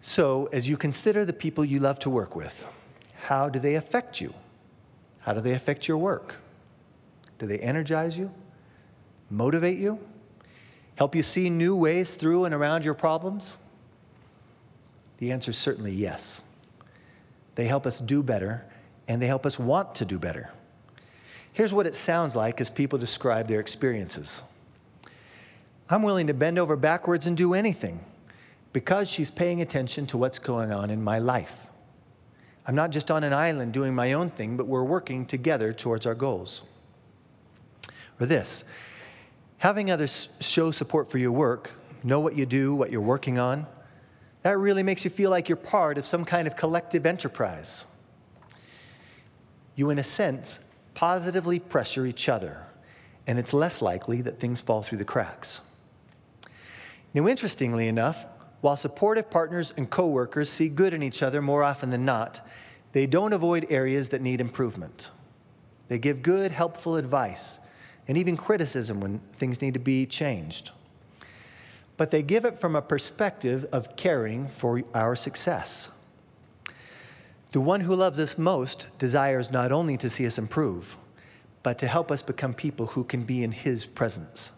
So, 0.00 0.48
as 0.52 0.68
you 0.68 0.76
consider 0.76 1.24
the 1.24 1.32
people 1.32 1.64
you 1.64 1.78
love 1.78 1.98
to 2.00 2.10
work 2.10 2.34
with, 2.34 2.66
how 3.24 3.48
do 3.48 3.60
they 3.60 3.76
affect 3.76 4.20
you? 4.20 4.34
How 5.22 5.32
do 5.32 5.40
they 5.40 5.52
affect 5.52 5.88
your 5.88 5.98
work? 5.98 6.36
Do 7.38 7.46
they 7.46 7.58
energize 7.58 8.16
you? 8.16 8.30
Motivate 9.30 9.78
you? 9.78 9.98
Help 10.96 11.14
you 11.14 11.22
see 11.22 11.48
new 11.48 11.74
ways 11.74 12.14
through 12.14 12.44
and 12.44 12.54
around 12.54 12.84
your 12.84 12.94
problems? 12.94 13.56
The 15.18 15.32
answer 15.32 15.50
is 15.50 15.56
certainly 15.56 15.92
yes. 15.92 16.42
They 17.54 17.64
help 17.64 17.86
us 17.86 17.98
do 17.98 18.22
better, 18.22 18.64
and 19.08 19.20
they 19.20 19.26
help 19.26 19.46
us 19.46 19.58
want 19.58 19.94
to 19.96 20.04
do 20.04 20.18
better. 20.18 20.50
Here's 21.52 21.72
what 21.72 21.86
it 21.86 21.94
sounds 21.94 22.34
like 22.34 22.60
as 22.60 22.70
people 22.70 22.98
describe 22.98 23.48
their 23.48 23.60
experiences 23.60 24.42
I'm 25.88 26.02
willing 26.02 26.28
to 26.28 26.34
bend 26.34 26.58
over 26.58 26.74
backwards 26.74 27.26
and 27.26 27.36
do 27.36 27.52
anything 27.52 28.02
because 28.72 29.10
she's 29.10 29.30
paying 29.30 29.60
attention 29.60 30.06
to 30.06 30.16
what's 30.16 30.38
going 30.38 30.72
on 30.72 30.88
in 30.88 31.04
my 31.04 31.18
life. 31.18 31.66
I'm 32.66 32.74
not 32.74 32.90
just 32.90 33.10
on 33.10 33.24
an 33.24 33.32
island 33.32 33.72
doing 33.72 33.94
my 33.94 34.12
own 34.12 34.30
thing, 34.30 34.56
but 34.56 34.66
we're 34.66 34.84
working 34.84 35.26
together 35.26 35.72
towards 35.72 36.06
our 36.06 36.14
goals. 36.14 36.62
Or 38.20 38.26
this 38.26 38.64
having 39.58 39.90
others 39.90 40.28
show 40.40 40.72
support 40.72 41.10
for 41.10 41.18
your 41.18 41.30
work, 41.32 41.70
know 42.02 42.18
what 42.18 42.36
you 42.36 42.44
do, 42.44 42.74
what 42.74 42.90
you're 42.90 43.00
working 43.00 43.38
on, 43.38 43.66
that 44.42 44.58
really 44.58 44.82
makes 44.82 45.04
you 45.04 45.10
feel 45.10 45.30
like 45.30 45.48
you're 45.48 45.54
part 45.56 45.98
of 45.98 46.04
some 46.04 46.24
kind 46.24 46.48
of 46.48 46.56
collective 46.56 47.06
enterprise. 47.06 47.86
You, 49.76 49.90
in 49.90 50.00
a 50.00 50.02
sense, 50.02 50.68
positively 50.94 51.60
pressure 51.60 52.04
each 52.06 52.28
other, 52.28 52.66
and 53.26 53.38
it's 53.38 53.54
less 53.54 53.80
likely 53.80 54.20
that 54.22 54.40
things 54.40 54.60
fall 54.60 54.82
through 54.82 54.98
the 54.98 55.04
cracks. 55.04 55.60
Now, 57.14 57.28
interestingly 57.28 57.86
enough, 57.86 58.26
while 58.62 58.76
supportive 58.76 59.28
partners 59.28 59.74
and 59.76 59.90
coworkers 59.90 60.48
see 60.48 60.68
good 60.68 60.94
in 60.94 61.02
each 61.02 61.22
other 61.22 61.42
more 61.42 61.62
often 61.62 61.90
than 61.90 62.04
not, 62.04 62.40
they 62.92 63.06
don't 63.06 63.32
avoid 63.32 63.66
areas 63.68 64.08
that 64.10 64.22
need 64.22 64.40
improvement. 64.40 65.10
They 65.88 65.98
give 65.98 66.22
good, 66.22 66.52
helpful 66.52 66.96
advice 66.96 67.58
and 68.08 68.16
even 68.16 68.36
criticism 68.36 69.00
when 69.00 69.18
things 69.34 69.60
need 69.60 69.74
to 69.74 69.80
be 69.80 70.06
changed. 70.06 70.70
But 71.96 72.10
they 72.10 72.22
give 72.22 72.44
it 72.44 72.56
from 72.56 72.76
a 72.76 72.82
perspective 72.82 73.66
of 73.72 73.96
caring 73.96 74.48
for 74.48 74.82
our 74.94 75.16
success. 75.16 75.90
The 77.50 77.60
one 77.60 77.80
who 77.80 77.94
loves 77.94 78.18
us 78.18 78.38
most 78.38 78.96
desires 78.98 79.50
not 79.50 79.72
only 79.72 79.96
to 79.98 80.08
see 80.08 80.26
us 80.26 80.38
improve, 80.38 80.96
but 81.62 81.78
to 81.78 81.86
help 81.86 82.10
us 82.10 82.22
become 82.22 82.54
people 82.54 82.86
who 82.86 83.04
can 83.04 83.24
be 83.24 83.42
in 83.42 83.52
his 83.52 83.86
presence. 83.86 84.52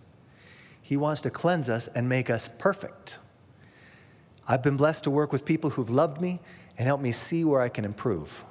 He 0.80 0.96
wants 0.96 1.22
to 1.22 1.30
cleanse 1.30 1.70
us 1.70 1.88
and 1.88 2.08
make 2.08 2.28
us 2.28 2.48
perfect. 2.48 3.18
I've 4.46 4.62
been 4.62 4.76
blessed 4.76 5.04
to 5.04 5.10
work 5.10 5.32
with 5.32 5.44
people 5.44 5.70
who've 5.70 5.90
loved 5.90 6.20
me 6.20 6.40
and 6.76 6.86
helped 6.86 7.02
me 7.02 7.12
see 7.12 7.44
where 7.44 7.60
I 7.60 7.68
can 7.68 7.84
improve, 7.84 8.44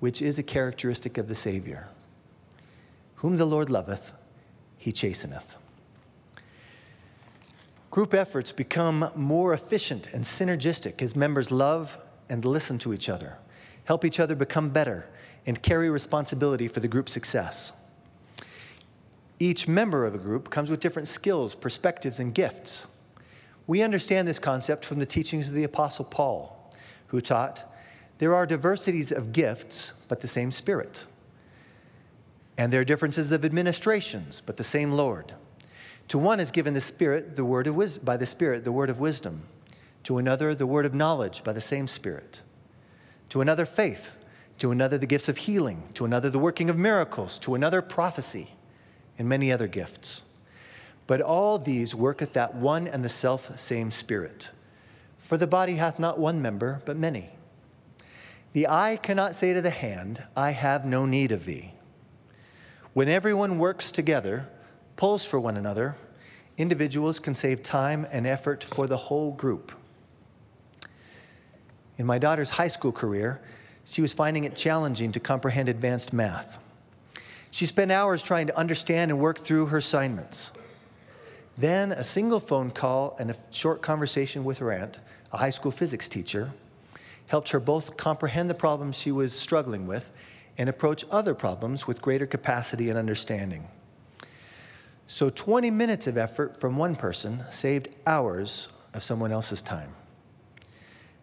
which 0.00 0.22
is 0.22 0.38
a 0.38 0.42
characteristic 0.42 1.18
of 1.18 1.28
the 1.28 1.34
Savior. 1.34 1.88
Whom 3.16 3.36
the 3.36 3.44
Lord 3.44 3.68
loveth, 3.68 4.12
he 4.76 4.92
chasteneth. 4.92 5.56
Group 7.90 8.14
efforts 8.14 8.52
become 8.52 9.10
more 9.16 9.54
efficient 9.54 10.12
and 10.12 10.22
synergistic 10.24 11.02
as 11.02 11.16
members 11.16 11.50
love 11.50 11.98
and 12.28 12.44
listen 12.44 12.78
to 12.78 12.92
each 12.92 13.08
other, 13.08 13.38
help 13.86 14.04
each 14.04 14.20
other 14.20 14.34
become 14.34 14.68
better, 14.68 15.08
and 15.46 15.62
carry 15.62 15.88
responsibility 15.88 16.68
for 16.68 16.80
the 16.80 16.88
group's 16.88 17.12
success. 17.12 17.72
Each 19.40 19.66
member 19.66 20.04
of 20.04 20.14
a 20.14 20.18
group 20.18 20.50
comes 20.50 20.70
with 20.70 20.80
different 20.80 21.08
skills, 21.08 21.54
perspectives, 21.54 22.20
and 22.20 22.34
gifts. 22.34 22.86
We 23.68 23.82
understand 23.82 24.26
this 24.26 24.38
concept 24.38 24.84
from 24.84 24.98
the 24.98 25.06
teachings 25.06 25.48
of 25.48 25.54
the 25.54 25.62
Apostle 25.62 26.06
Paul, 26.06 26.72
who 27.08 27.20
taught 27.20 27.64
there 28.16 28.34
are 28.34 28.46
diversities 28.46 29.12
of 29.12 29.32
gifts, 29.32 29.92
but 30.08 30.22
the 30.22 30.26
same 30.26 30.50
Spirit. 30.50 31.04
And 32.56 32.72
there 32.72 32.80
are 32.80 32.84
differences 32.84 33.30
of 33.30 33.44
administrations, 33.44 34.40
but 34.40 34.56
the 34.56 34.64
same 34.64 34.92
Lord. 34.92 35.34
To 36.08 36.16
one 36.16 36.40
is 36.40 36.50
given 36.50 36.72
the 36.72 36.80
Spirit, 36.80 37.36
the 37.36 37.44
word 37.44 37.66
of 37.66 37.76
wis- 37.76 37.98
by 37.98 38.16
the 38.16 38.24
Spirit, 38.24 38.64
the 38.64 38.72
word 38.72 38.88
of 38.88 39.00
wisdom. 39.00 39.42
To 40.04 40.16
another, 40.16 40.54
the 40.54 40.66
word 40.66 40.86
of 40.86 40.94
knowledge 40.94 41.44
by 41.44 41.52
the 41.52 41.60
same 41.60 41.86
Spirit. 41.86 42.40
To 43.28 43.42
another, 43.42 43.66
faith. 43.66 44.16
To 44.60 44.70
another, 44.70 44.96
the 44.96 45.06
gifts 45.06 45.28
of 45.28 45.36
healing. 45.36 45.82
To 45.92 46.06
another, 46.06 46.30
the 46.30 46.38
working 46.38 46.70
of 46.70 46.78
miracles. 46.78 47.38
To 47.40 47.54
another, 47.54 47.82
prophecy. 47.82 48.54
And 49.18 49.28
many 49.28 49.52
other 49.52 49.68
gifts. 49.68 50.22
But 51.08 51.20
all 51.20 51.58
these 51.58 51.92
worketh 51.96 52.34
that 52.34 52.54
one 52.54 52.86
and 52.86 53.04
the 53.04 53.08
self 53.08 53.58
same 53.58 53.90
Spirit. 53.90 54.52
For 55.18 55.36
the 55.36 55.48
body 55.48 55.74
hath 55.74 55.98
not 55.98 56.20
one 56.20 56.40
member, 56.40 56.80
but 56.84 56.96
many. 56.96 57.30
The 58.52 58.68
eye 58.68 58.96
cannot 59.02 59.34
say 59.34 59.52
to 59.52 59.60
the 59.60 59.70
hand, 59.70 60.22
I 60.36 60.52
have 60.52 60.84
no 60.84 61.04
need 61.04 61.32
of 61.32 61.44
thee 61.44 61.74
when 62.98 63.08
everyone 63.08 63.60
works 63.60 63.92
together, 63.92 64.48
pulls 64.96 65.24
for 65.24 65.38
one 65.38 65.56
another, 65.56 65.94
individuals 66.56 67.20
can 67.20 67.32
save 67.32 67.62
time 67.62 68.04
and 68.10 68.26
effort 68.26 68.64
for 68.64 68.88
the 68.88 68.96
whole 68.96 69.30
group. 69.30 69.70
In 71.96 72.06
my 72.06 72.18
daughter's 72.18 72.50
high 72.50 72.66
school 72.66 72.90
career, 72.90 73.40
she 73.84 74.02
was 74.02 74.12
finding 74.12 74.42
it 74.42 74.56
challenging 74.56 75.12
to 75.12 75.20
comprehend 75.20 75.68
advanced 75.68 76.12
math. 76.12 76.58
She 77.52 77.66
spent 77.66 77.92
hours 77.92 78.20
trying 78.20 78.48
to 78.48 78.58
understand 78.58 79.12
and 79.12 79.20
work 79.20 79.38
through 79.38 79.66
her 79.66 79.78
assignments. 79.78 80.50
Then, 81.58 81.90
a 81.90 82.04
single 82.04 82.38
phone 82.38 82.70
call 82.70 83.16
and 83.18 83.32
a 83.32 83.36
short 83.50 83.82
conversation 83.82 84.44
with 84.44 84.58
her 84.58 84.70
aunt, 84.70 85.00
a 85.32 85.38
high 85.38 85.50
school 85.50 85.72
physics 85.72 86.08
teacher, 86.08 86.52
helped 87.26 87.50
her 87.50 87.58
both 87.58 87.96
comprehend 87.96 88.48
the 88.48 88.54
problems 88.54 88.96
she 88.96 89.10
was 89.10 89.32
struggling 89.32 89.88
with 89.88 90.12
and 90.56 90.68
approach 90.68 91.04
other 91.10 91.34
problems 91.34 91.84
with 91.84 92.00
greater 92.00 92.26
capacity 92.26 92.88
and 92.90 92.96
understanding. 92.96 93.66
So 95.08 95.30
20 95.30 95.72
minutes 95.72 96.06
of 96.06 96.16
effort 96.16 96.60
from 96.60 96.76
one 96.76 96.94
person 96.94 97.42
saved 97.50 97.88
hours 98.06 98.68
of 98.94 99.02
someone 99.02 99.32
else's 99.32 99.60
time. 99.60 99.94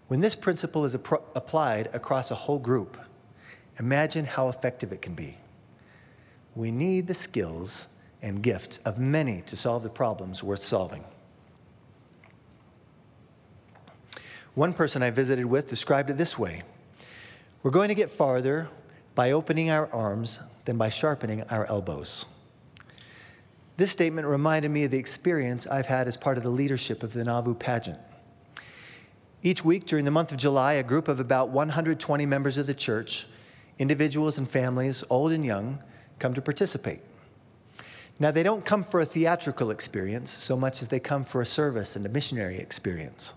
When 0.10 0.20
this 0.20 0.36
principle 0.36 0.84
is 0.84 0.96
applied 0.96 1.90
across 1.94 2.30
a 2.30 2.36
whole 2.36 2.60
group, 2.60 2.98
imagine 3.80 4.26
how 4.26 4.50
effective 4.50 4.92
it 4.92 5.02
can 5.02 5.16
be. 5.16 5.38
We 6.56 6.72
need 6.72 7.08
the 7.08 7.14
skills 7.14 7.88
and 8.26 8.42
gifts 8.42 8.80
of 8.80 8.98
many 8.98 9.42
to 9.44 9.56
solve 9.56 9.84
the 9.84 9.90
problems 9.90 10.44
worth 10.44 10.64
solving. 10.64 11.06
One 14.56 14.74
person 14.74 15.04
I 15.04 15.12
visited 15.12 15.46
with 15.46 15.70
described 15.70 16.10
it 16.10 16.18
this 16.18 16.38
way 16.38 16.64
We're 17.62 17.72
going 17.72 17.90
to 17.90 17.96
get 17.96 18.10
farther 18.10 18.68
by 19.14 19.32
opening 19.32 19.70
our 19.70 19.88
arms 19.94 20.40
than 20.66 20.76
by 20.76 20.90
sharpening 20.90 21.44
our 21.44 21.66
elbows. 21.68 22.26
This 23.78 23.92
statement 23.92 24.28
reminded 24.28 24.72
me 24.72 24.86
of 24.86 24.92
the 24.92 24.98
experience 24.98 25.68
I've 25.68 25.86
had 25.86 26.08
as 26.08 26.18
part 26.18 26.38
of 26.38 26.44
the 26.44 26.50
leadership 26.50 27.04
of 27.04 27.14
the 27.14 27.24
Nauvoo 27.24 27.54
pageant. 27.54 28.00
Each 29.44 29.64
week 29.64 29.86
during 29.86 30.06
the 30.06 30.12
month 30.12 30.32
of 30.32 30.38
July, 30.40 30.74
a 30.74 30.84
group 30.84 31.08
of 31.08 31.20
about 31.20 31.50
120 31.50 32.26
members 32.26 32.58
of 32.58 32.66
the 32.66 32.74
church, 32.74 33.28
individuals 33.78 34.40
and 34.40 34.50
families, 34.50 35.04
old 35.12 35.32
and 35.32 35.46
young, 35.46 35.84
come 36.18 36.34
to 36.34 36.42
participate. 36.42 37.02
Now, 38.18 38.32
they 38.32 38.44
don't 38.44 38.64
come 38.64 38.84
for 38.84 39.02
a 39.02 39.06
theatrical 39.06 39.72
experience 39.72 40.32
so 40.32 40.56
much 40.56 40.82
as 40.82 40.88
they 40.88 41.00
come 41.00 41.26
for 41.26 41.42
a 41.42 41.46
service 41.46 41.96
and 41.96 42.06
a 42.06 42.10
missionary 42.10 42.58
experience. 42.58 43.34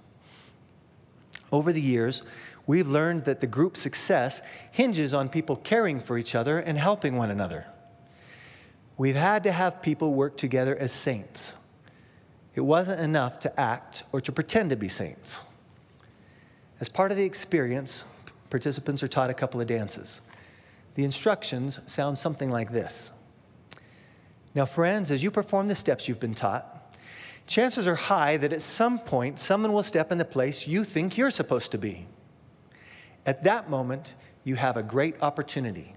Over 1.50 1.72
the 1.72 1.80
years, 1.80 2.22
we've 2.66 2.86
learned 2.86 3.24
that 3.24 3.40
the 3.40 3.46
group 3.46 3.76
success 3.76 4.40
hinges 4.70 5.12
on 5.12 5.28
people 5.30 5.56
caring 5.56 5.98
for 5.98 6.16
each 6.16 6.34
other 6.34 6.58
and 6.58 6.78
helping 6.78 7.16
one 7.16 7.30
another. 7.30 7.66
We've 8.96 9.16
had 9.16 9.42
to 9.44 9.52
have 9.52 9.82
people 9.82 10.14
work 10.14 10.36
together 10.36 10.76
as 10.76 10.92
saints. 10.92 11.54
It 12.54 12.60
wasn't 12.60 13.00
enough 13.00 13.38
to 13.40 13.60
act 13.60 14.04
or 14.12 14.20
to 14.20 14.32
pretend 14.32 14.70
to 14.70 14.76
be 14.76 14.88
saints. 14.88 15.44
As 16.80 16.88
part 16.88 17.10
of 17.10 17.16
the 17.16 17.24
experience, 17.24 18.04
participants 18.50 19.02
are 19.02 19.08
taught 19.08 19.30
a 19.30 19.34
couple 19.34 19.60
of 19.60 19.66
dances. 19.66 20.20
The 20.94 21.04
instructions 21.04 21.80
sound 21.86 22.18
something 22.18 22.50
like 22.50 22.72
this 22.72 23.12
Now, 24.58 24.66
friends, 24.66 25.12
as 25.12 25.22
you 25.22 25.30
perform 25.30 25.68
the 25.68 25.76
steps 25.76 26.08
you've 26.08 26.18
been 26.18 26.34
taught, 26.34 26.92
chances 27.46 27.86
are 27.86 27.94
high 27.94 28.36
that 28.38 28.52
at 28.52 28.60
some 28.60 28.98
point 28.98 29.38
someone 29.38 29.72
will 29.72 29.84
step 29.84 30.10
in 30.10 30.18
the 30.18 30.24
place 30.24 30.66
you 30.66 30.82
think 30.82 31.16
you're 31.16 31.30
supposed 31.30 31.70
to 31.70 31.78
be. 31.78 32.08
At 33.24 33.44
that 33.44 33.70
moment, 33.70 34.16
you 34.42 34.56
have 34.56 34.76
a 34.76 34.82
great 34.82 35.14
opportunity. 35.22 35.94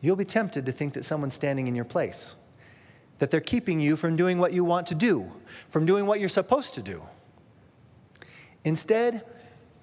You'll 0.00 0.16
be 0.16 0.24
tempted 0.24 0.64
to 0.64 0.72
think 0.72 0.94
that 0.94 1.04
someone's 1.04 1.34
standing 1.34 1.66
in 1.66 1.74
your 1.74 1.84
place. 1.84 2.34
that 3.18 3.30
they're 3.30 3.40
keeping 3.40 3.78
you 3.80 3.96
from 3.96 4.16
doing 4.16 4.38
what 4.38 4.54
you 4.54 4.64
want 4.64 4.86
to 4.86 4.94
do, 4.94 5.30
from 5.68 5.84
doing 5.86 6.06
what 6.06 6.20
you're 6.20 6.28
supposed 6.28 6.74
to 6.74 6.82
do. 6.82 7.02
Instead, 8.64 9.22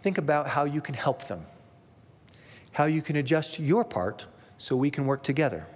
think 0.01 0.17
about 0.17 0.47
how 0.47 0.65
you 0.65 0.81
can 0.81 0.95
help 0.95 1.25
them, 1.25 1.45
how 2.71 2.85
you 2.85 3.01
can 3.03 3.15
adjust 3.15 3.59
your 3.59 3.83
part 3.83 4.25
so 4.57 4.75
we 4.75 4.89
can 4.91 5.05
work 5.05 5.23
together. 5.23 5.67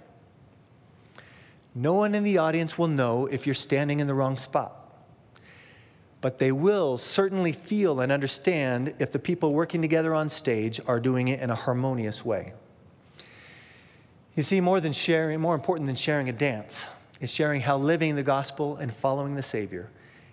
No 1.78 1.94
one 1.94 2.16
in 2.16 2.24
the 2.24 2.38
audience 2.38 2.76
will 2.76 2.88
know 2.88 3.26
if 3.26 3.46
you're 3.46 3.54
standing 3.54 4.00
in 4.00 4.08
the 4.08 4.14
wrong 4.14 4.36
spot. 4.36 4.74
But 6.20 6.40
they 6.40 6.50
will 6.50 6.98
certainly 6.98 7.52
feel 7.52 8.00
and 8.00 8.10
understand 8.10 8.94
if 8.98 9.12
the 9.12 9.20
people 9.20 9.52
working 9.52 9.80
together 9.80 10.12
on 10.12 10.28
stage 10.28 10.80
are 10.88 10.98
doing 10.98 11.28
it 11.28 11.38
in 11.38 11.50
a 11.50 11.54
harmonious 11.54 12.24
way. 12.24 12.52
You 14.34 14.42
see, 14.42 14.60
more 14.60 14.80
than 14.80 14.92
sharing, 14.92 15.40
more 15.40 15.54
important 15.54 15.86
than 15.86 15.94
sharing 15.94 16.28
a 16.28 16.32
dance, 16.32 16.88
is 17.20 17.32
sharing 17.32 17.60
how 17.60 17.78
living 17.78 18.16
the 18.16 18.24
gospel 18.24 18.76
and 18.76 18.92
following 18.92 19.36
the 19.36 19.42
Savior 19.44 19.88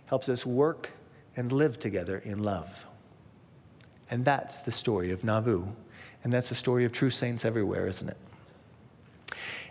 helps 0.07 0.27
us 0.29 0.47
work 0.47 0.93
and 1.37 1.51
live 1.51 1.77
together 1.77 2.17
in 2.17 2.41
love. 2.41 2.87
And 4.09 4.25
that's 4.25 4.61
the 4.61 4.71
story 4.71 5.11
of 5.11 5.23
Nauvoo. 5.23 5.67
And 6.23 6.33
that's 6.33 6.49
the 6.49 6.55
story 6.55 6.85
of 6.85 6.91
true 6.91 7.11
saints 7.11 7.45
everywhere, 7.45 7.87
isn't 7.87 8.09
it? 8.09 8.17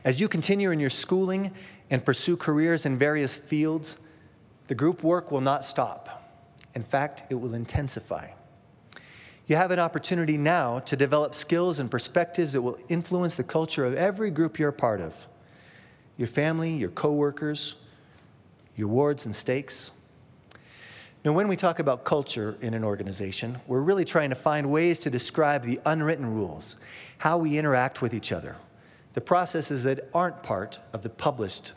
As 0.04 0.20
you 0.20 0.28
continue 0.28 0.70
in 0.70 0.80
your 0.80 0.90
schooling 0.90 1.50
and 1.90 2.04
pursue 2.04 2.36
careers 2.36 2.84
in 2.84 2.98
various 2.98 3.36
fields, 3.36 3.98
the 4.66 4.74
group 4.74 5.02
work 5.02 5.30
will 5.30 5.40
not 5.40 5.64
stop. 5.64 6.30
In 6.74 6.82
fact, 6.82 7.22
it 7.30 7.34
will 7.34 7.54
intensify. 7.54 8.28
You 9.46 9.56
have 9.56 9.70
an 9.70 9.78
opportunity 9.78 10.38
now 10.38 10.78
to 10.80 10.96
develop 10.96 11.34
skills 11.34 11.78
and 11.78 11.90
perspectives 11.90 12.54
that 12.54 12.62
will 12.62 12.78
influence 12.88 13.36
the 13.36 13.44
culture 13.44 13.84
of 13.84 13.94
every 13.94 14.30
group 14.30 14.58
you're 14.58 14.70
a 14.70 14.72
part 14.72 15.00
of 15.00 15.26
your 16.16 16.28
family, 16.28 16.72
your 16.72 16.90
coworkers, 16.90 17.74
your 18.76 18.88
wards 18.88 19.26
and 19.26 19.34
stakes. 19.34 19.90
Now, 21.24 21.32
when 21.32 21.48
we 21.48 21.56
talk 21.56 21.78
about 21.78 22.04
culture 22.04 22.56
in 22.60 22.72
an 22.74 22.84
organization, 22.84 23.58
we're 23.66 23.80
really 23.80 24.04
trying 24.04 24.30
to 24.30 24.36
find 24.36 24.70
ways 24.70 24.98
to 25.00 25.10
describe 25.10 25.62
the 25.62 25.80
unwritten 25.86 26.26
rules, 26.26 26.76
how 27.18 27.38
we 27.38 27.58
interact 27.58 28.00
with 28.00 28.14
each 28.14 28.30
other, 28.30 28.56
the 29.14 29.20
processes 29.20 29.84
that 29.84 30.10
aren't 30.12 30.42
part 30.42 30.80
of 30.92 31.02
the 31.02 31.08
published 31.08 31.72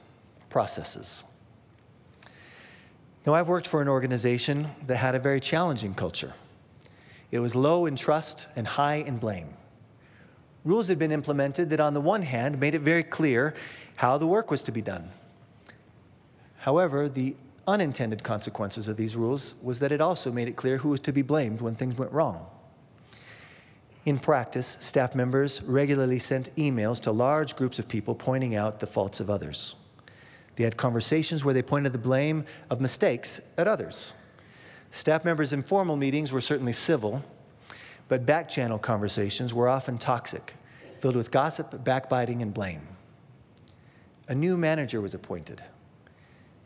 processes. 0.50 1.24
Now, 3.26 3.34
I've 3.34 3.48
worked 3.48 3.68
for 3.68 3.82
an 3.82 3.88
organization 3.88 4.70
that 4.88 4.98
had 4.98 5.16
a 5.16 5.20
very 5.20 5.40
challenging 5.40 5.94
culture. 5.94 6.34
It 7.32 7.40
was 7.40 7.56
low 7.56 7.86
in 7.86 7.96
trust 7.96 8.48
and 8.56 8.66
high 8.66 8.96
in 8.96 9.18
blame. 9.18 9.50
Rules 10.64 10.88
had 10.88 10.98
been 10.98 11.12
implemented 11.12 11.70
that, 11.70 11.80
on 11.80 11.94
the 11.94 12.02
one 12.02 12.24
hand, 12.24 12.60
made 12.60 12.74
it 12.74 12.82
very 12.82 13.04
clear 13.04 13.54
how 13.96 14.18
the 14.18 14.28
work 14.28 14.50
was 14.50 14.64
to 14.64 14.72
be 14.72 14.82
done. 14.82 15.10
However, 16.60 17.08
the 17.08 17.36
unintended 17.68 18.24
consequences 18.24 18.88
of 18.88 18.98
these 18.98 19.16
rules 19.16 19.56
was 19.62 19.80
that 19.80 19.92
it 19.92 20.02
also 20.02 20.32
made 20.32 20.48
it 20.48 20.56
clear 20.56 20.78
who 20.78 20.90
was 20.90 21.02
to 21.02 21.12
be 21.12 21.22
blamed 21.22 21.62
when 21.62 21.76
things 21.76 21.98
went 21.98 22.12
wrong. 22.12 22.46
In 24.08 24.20
practice, 24.20 24.78
staff 24.80 25.16
members 25.16 25.62
regularly 25.64 26.18
sent 26.18 26.56
emails 26.56 27.02
to 27.02 27.12
large 27.12 27.58
groups 27.58 27.78
of 27.78 27.90
people 27.90 28.16
pointing 28.16 28.56
out 28.56 28.80
the 28.80 28.88
faults 28.88 29.20
of 29.20 29.30
others. 29.30 29.76
They 30.56 30.64
had 30.64 30.78
conversations 30.78 31.44
where 31.44 31.54
they 31.54 31.62
pointed 31.62 31.92
the 31.92 31.98
blame 31.98 32.46
of 32.70 32.80
mistakes 32.80 33.42
at 33.58 33.68
others. 33.68 34.14
Staff 34.92 35.26
members' 35.26 35.52
informal 35.52 35.98
meetings 35.98 36.32
were 36.32 36.40
certainly 36.40 36.72
civil, 36.72 37.22
but 38.08 38.26
back 38.26 38.48
channel 38.48 38.80
conversations 38.80 39.54
were 39.54 39.68
often 39.68 39.98
toxic, 39.98 40.54
filled 41.02 41.18
with 41.18 41.30
gossip, 41.30 41.84
backbiting, 41.84 42.42
and 42.42 42.54
blame. 42.54 42.88
A 44.30 44.34
new 44.34 44.56
manager 44.56 45.02
was 45.02 45.14
appointed, 45.14 45.66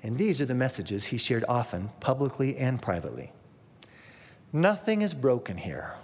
and 0.03 0.19
these 0.19 0.39
are 0.41 0.45
the 0.45 0.53
messages 0.53 1.05
he 1.05 1.17
shared 1.17 1.45
often, 1.50 1.89
publicly 2.01 2.55
and 2.57 2.79
privately. 2.79 3.31
Nothing 4.53 5.01
is 5.01 5.15
broken 5.15 5.57
here. 5.57 5.95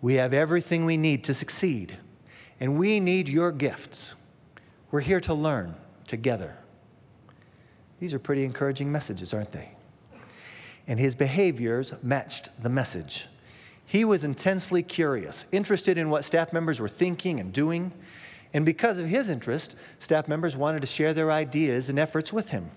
We 0.00 0.14
have 0.14 0.32
everything 0.32 0.84
we 0.84 0.96
need 0.96 1.24
to 1.24 1.34
succeed, 1.34 1.96
and 2.60 2.78
we 2.78 3.00
need 3.00 3.28
your 3.28 3.52
gifts. 3.52 4.14
We're 4.90 5.00
here 5.00 5.20
to 5.20 5.34
learn 5.34 5.74
together. 6.06 6.56
These 7.98 8.14
are 8.14 8.18
pretty 8.18 8.44
encouraging 8.44 8.92
messages, 8.92 9.32
aren't 9.32 9.52
they? 9.52 9.70
And 10.86 11.00
his 11.00 11.14
behaviors 11.14 11.94
matched 12.02 12.62
the 12.62 12.68
message. 12.68 13.26
He 13.86 14.04
was 14.04 14.24
intensely 14.24 14.82
curious, 14.82 15.46
interested 15.50 15.96
in 15.96 16.10
what 16.10 16.24
staff 16.24 16.52
members 16.52 16.80
were 16.80 16.88
thinking 16.88 17.40
and 17.40 17.52
doing. 17.52 17.92
And 18.52 18.64
because 18.64 18.98
of 18.98 19.06
his 19.06 19.30
interest, 19.30 19.76
staff 19.98 20.28
members 20.28 20.56
wanted 20.56 20.80
to 20.80 20.86
share 20.86 21.14
their 21.14 21.32
ideas 21.32 21.88
and 21.88 21.98
efforts 21.98 22.32
with 22.32 22.50
him. 22.50 22.70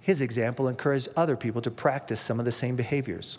His 0.00 0.20
example 0.20 0.68
encouraged 0.68 1.08
other 1.16 1.36
people 1.36 1.62
to 1.62 1.70
practice 1.70 2.20
some 2.20 2.38
of 2.38 2.44
the 2.44 2.52
same 2.52 2.76
behaviors. 2.76 3.38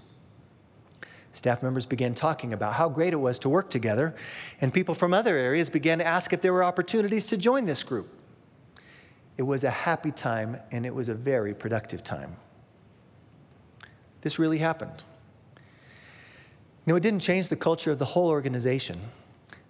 Staff 1.34 1.64
members 1.64 1.86
began 1.86 2.14
talking 2.14 2.52
about 2.54 2.74
how 2.74 2.90
great 2.90 3.14
it 3.14 3.18
was 3.18 3.40
to 3.40 3.50
work 3.50 3.70
together, 3.70 4.14
and 4.60 4.74
people 4.74 4.94
from 4.94 5.14
other 5.14 5.38
areas 5.38 5.70
began 5.70 6.00
to 6.00 6.06
ask 6.06 6.34
if 6.34 6.42
there 6.42 6.52
were 6.52 6.64
opportunities 6.64 7.26
to 7.28 7.38
join 7.38 7.66
this 7.66 7.84
group. 7.84 8.10
It 9.38 9.44
was 9.44 9.64
a 9.64 9.70
happy 9.70 10.12
time 10.12 10.58
and 10.72 10.86
it 10.86 10.94
was 10.94 11.10
a 11.10 11.16
very 11.16 11.54
productive 11.54 12.04
time. 12.04 12.36
This 14.22 14.38
really 14.38 14.60
happened. 14.60 15.04
Now, 16.86 16.96
it 16.96 17.04
didn't 17.04 17.22
change 17.22 17.50
the 17.50 17.56
culture 17.56 17.92
of 17.92 18.00
the 18.00 18.06
whole 18.06 18.28
organization, 18.28 19.00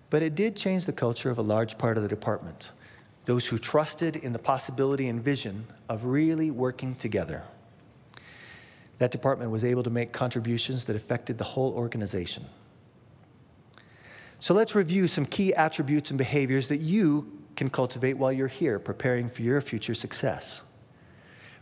but 0.10 0.22
it 0.22 0.36
did 0.36 0.56
change 0.56 0.86
the 0.86 0.94
culture 0.94 1.30
of 1.30 1.38
a 1.38 1.42
large 1.42 1.78
part 1.78 1.96
of 1.96 2.04
the 2.04 2.10
department. 2.10 2.72
Those 3.26 3.48
who 3.48 3.58
trusted 3.58 4.16
in 4.16 4.34
the 4.34 4.40
possibility 4.40 5.08
and 5.08 5.24
vision 5.24 5.68
of 5.88 6.06
really 6.06 6.50
working 6.52 6.96
together. 6.96 7.44
That 9.02 9.10
department 9.10 9.50
was 9.50 9.66
able 9.66 9.82
to 9.82 9.90
make 9.90 10.12
contributions 10.12 10.86
that 10.86 10.96
affected 10.96 11.40
the 11.40 11.44
whole 11.44 11.74
organization. 11.74 12.46
So 14.40 14.54
let's 14.54 14.76
review 14.76 15.08
some 15.08 15.26
key 15.26 15.56
attributes 15.56 16.12
and 16.12 16.20
behaviors 16.20 16.68
that 16.68 16.78
you 16.78 17.42
can 17.56 17.72
cultivate 17.72 18.14
while 18.14 18.32
you're 18.32 18.48
here, 18.48 18.78
preparing 18.78 19.28
for 19.28 19.42
your 19.42 19.60
future 19.60 19.96
success. 19.96 20.62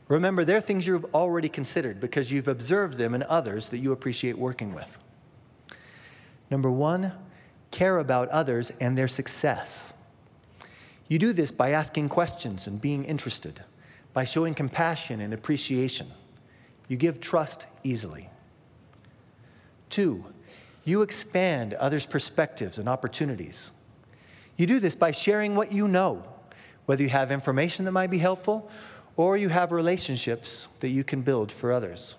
Remember, 0.10 0.44
they're 0.44 0.60
things 0.60 0.86
you've 0.86 1.06
already 1.16 1.48
considered 1.48 2.02
because 2.02 2.30
you've 2.30 2.50
observed 2.50 2.98
them 2.98 3.16
in 3.16 3.24
others 3.24 3.70
that 3.70 3.78
you 3.78 3.94
appreciate 3.94 4.38
working 4.38 4.76
with. 4.76 5.02
Number 6.52 6.70
one, 6.70 7.14
care 7.72 8.00
about 8.00 8.28
others 8.28 8.74
and 8.82 8.98
their 8.98 9.08
success. 9.08 9.94
You 11.08 11.18
do 11.18 11.32
this 11.32 11.54
by 11.54 11.70
asking 11.70 12.10
questions 12.10 12.68
and 12.68 12.82
being 12.82 13.06
interested, 13.06 13.64
by 14.12 14.26
showing 14.26 14.56
compassion 14.56 15.22
and 15.22 15.34
appreciation. 15.34 16.12
You 16.90 16.98
give 16.98 17.22
trust 17.22 17.68
easily. 17.84 18.28
Two, 19.90 20.26
you 20.84 21.02
expand 21.02 21.74
others' 21.76 22.06
perspectives 22.06 22.78
and 22.78 22.90
opportunities. 22.90 23.72
You 24.58 24.68
do 24.68 24.80
this 24.80 24.96
by 24.96 25.12
sharing 25.12 25.56
what 25.56 25.72
you 25.72 25.88
know, 25.88 26.24
whether 26.86 27.04
you 27.04 27.10
have 27.10 27.32
information 27.32 27.86
that 27.86 27.92
might 27.92 28.10
be 28.10 28.18
helpful 28.18 28.70
or 29.16 29.38
you 29.38 29.50
have 29.50 29.72
relationships 29.72 30.68
that 30.80 30.90
you 30.90 31.04
can 31.04 31.22
build 31.22 31.52
for 31.52 31.72
others. 31.72 32.16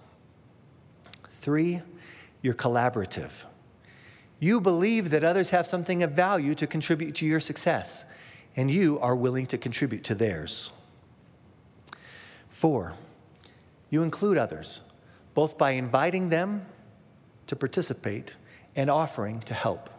Three, 1.33 1.83
you're 2.42 2.54
collaborative. 2.54 3.30
You 4.38 4.61
believe 4.61 5.11
that 5.11 5.24
others 5.24 5.50
have 5.50 5.66
something 5.66 6.02
of 6.02 6.12
value 6.12 6.54
to 6.54 6.66
contribute 6.66 7.14
to 7.16 7.26
your 7.26 7.40
success, 7.40 8.04
and 8.56 8.70
you 8.70 8.98
are 9.00 9.16
willing 9.16 9.46
to 9.46 9.59
contribute 9.59 10.04
to 10.04 10.14
theirs. 10.14 10.72
Four, 12.48 12.94
you 13.90 14.03
include 14.03 14.38
others, 14.38 14.81
both 15.35 15.59
by 15.59 15.72
inviting 15.72 16.29
them 16.29 16.64
to 17.48 17.57
participate 17.57 18.37
and 18.76 18.88
offering 18.88 19.40
to 19.40 19.55
help. 19.55 19.90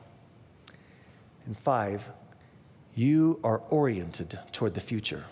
And 1.45 1.57
five, 1.59 2.09
you 2.95 3.39
are 3.43 3.59
oriented 3.69 4.39
toward 4.51 4.73
the 4.73 4.81
future. 4.81 5.25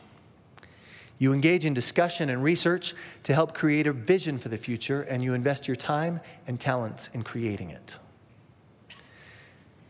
You 1.17 1.33
engage 1.33 1.65
in 1.65 1.73
discussion 1.73 2.29
and 2.29 2.43
research 2.43 2.93
to 3.23 3.33
help 3.33 3.53
create 3.53 3.87
a 3.87 3.93
vision 3.93 4.37
for 4.37 4.49
the 4.49 4.57
future, 4.57 5.01
and 5.01 5.23
you 5.23 5.33
invest 5.33 5.67
your 5.67 5.75
time 5.75 6.21
and 6.47 6.59
talents 6.59 7.09
in 7.13 7.23
creating 7.23 7.71
it. 7.71 7.97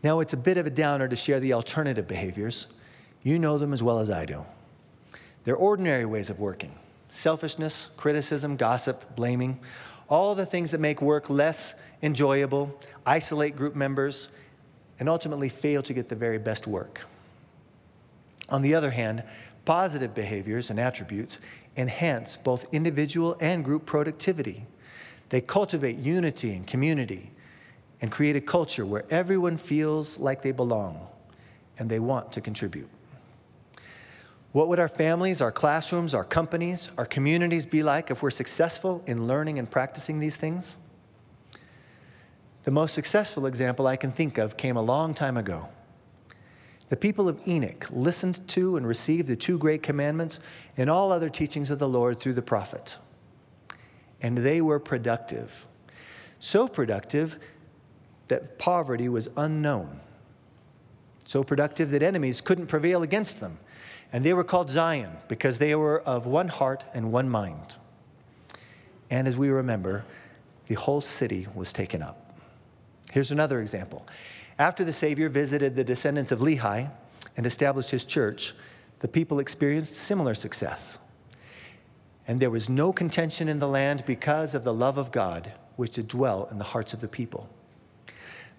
Now, 0.02 0.20
it's 0.20 0.32
a 0.32 0.36
bit 0.36 0.56
of 0.56 0.66
a 0.66 0.70
downer 0.70 1.06
to 1.06 1.14
share 1.14 1.38
the 1.40 1.52
alternative 1.52 2.08
behaviors. 2.08 2.66
You 3.22 3.38
know 3.38 3.58
them 3.58 3.72
as 3.72 3.82
well 3.82 4.00
as 4.00 4.10
I 4.10 4.24
do. 4.24 4.44
They're 5.44 5.56
ordinary 5.56 6.04
ways 6.04 6.30
of 6.30 6.40
working 6.40 6.74
selfishness, 7.10 7.90
criticism, 7.96 8.56
gossip, 8.56 9.14
blaming, 9.14 9.60
all 10.08 10.34
the 10.34 10.46
things 10.46 10.70
that 10.70 10.80
make 10.80 11.02
work 11.02 11.28
less 11.28 11.74
enjoyable, 12.02 12.80
isolate 13.04 13.56
group 13.56 13.76
members, 13.76 14.30
and 14.98 15.08
ultimately 15.08 15.48
fail 15.48 15.82
to 15.82 15.92
get 15.92 16.08
the 16.08 16.14
very 16.14 16.38
best 16.38 16.66
work. 16.66 17.06
On 18.48 18.62
the 18.62 18.74
other 18.74 18.90
hand, 18.90 19.22
positive 19.64 20.14
behaviors 20.14 20.70
and 20.70 20.80
attributes 20.80 21.38
enhance 21.76 22.36
both 22.36 22.72
individual 22.72 23.36
and 23.40 23.64
group 23.64 23.86
productivity. 23.86 24.66
They 25.28 25.40
cultivate 25.40 25.96
unity 25.98 26.54
and 26.54 26.66
community 26.66 27.30
and 28.00 28.10
create 28.10 28.36
a 28.36 28.40
culture 28.40 28.84
where 28.84 29.04
everyone 29.10 29.56
feels 29.56 30.18
like 30.18 30.42
they 30.42 30.52
belong 30.52 31.06
and 31.78 31.88
they 31.88 32.00
want 32.00 32.32
to 32.32 32.40
contribute. 32.40 32.88
What 34.52 34.68
would 34.68 34.80
our 34.80 34.88
families, 34.88 35.40
our 35.40 35.52
classrooms, 35.52 36.12
our 36.12 36.24
companies, 36.24 36.90
our 36.98 37.06
communities 37.06 37.66
be 37.66 37.82
like 37.82 38.10
if 38.10 38.22
we're 38.22 38.30
successful 38.30 39.02
in 39.06 39.28
learning 39.28 39.58
and 39.58 39.70
practicing 39.70 40.18
these 40.18 40.36
things? 40.36 40.76
The 42.64 42.72
most 42.72 42.92
successful 42.92 43.46
example 43.46 43.86
I 43.86 43.96
can 43.96 44.10
think 44.10 44.38
of 44.38 44.56
came 44.56 44.76
a 44.76 44.82
long 44.82 45.14
time 45.14 45.36
ago. 45.36 45.68
The 46.88 46.96
people 46.96 47.28
of 47.28 47.40
Enoch 47.46 47.86
listened 47.90 48.46
to 48.48 48.76
and 48.76 48.84
received 48.84 49.28
the 49.28 49.36
two 49.36 49.56
great 49.56 49.82
commandments 49.82 50.40
and 50.76 50.90
all 50.90 51.12
other 51.12 51.28
teachings 51.28 51.70
of 51.70 51.78
the 51.78 51.88
Lord 51.88 52.18
through 52.18 52.34
the 52.34 52.42
prophet. 52.42 52.98
And 54.20 54.38
they 54.38 54.60
were 54.60 54.80
productive. 54.80 55.66
So 56.40 56.66
productive 56.66 57.38
that 58.26 58.58
poverty 58.58 59.08
was 59.08 59.28
unknown. 59.36 60.00
So 61.24 61.44
productive 61.44 61.90
that 61.90 62.02
enemies 62.02 62.40
couldn't 62.40 62.66
prevail 62.66 63.02
against 63.04 63.40
them. 63.40 63.58
And 64.12 64.24
they 64.24 64.34
were 64.34 64.44
called 64.44 64.70
Zion 64.70 65.10
because 65.28 65.58
they 65.58 65.74
were 65.74 66.00
of 66.02 66.26
one 66.26 66.48
heart 66.48 66.84
and 66.94 67.12
one 67.12 67.28
mind. 67.28 67.76
And 69.08 69.28
as 69.28 69.36
we 69.36 69.48
remember, 69.48 70.04
the 70.66 70.74
whole 70.74 71.00
city 71.00 71.46
was 71.54 71.72
taken 71.72 72.02
up. 72.02 72.38
Here's 73.12 73.32
another 73.32 73.60
example. 73.60 74.06
After 74.58 74.84
the 74.84 74.92
Savior 74.92 75.28
visited 75.28 75.74
the 75.74 75.84
descendants 75.84 76.32
of 76.32 76.40
Lehi 76.40 76.90
and 77.36 77.46
established 77.46 77.90
his 77.90 78.04
church, 78.04 78.54
the 79.00 79.08
people 79.08 79.38
experienced 79.38 79.96
similar 79.96 80.34
success. 80.34 80.98
And 82.28 82.38
there 82.38 82.50
was 82.50 82.68
no 82.68 82.92
contention 82.92 83.48
in 83.48 83.58
the 83.58 83.68
land 83.68 84.04
because 84.06 84.54
of 84.54 84.62
the 84.62 84.74
love 84.74 84.98
of 84.98 85.10
God 85.10 85.52
which 85.76 85.92
did 85.92 86.08
dwell 86.08 86.46
in 86.50 86.58
the 86.58 86.64
hearts 86.64 86.92
of 86.92 87.00
the 87.00 87.08
people. 87.08 87.48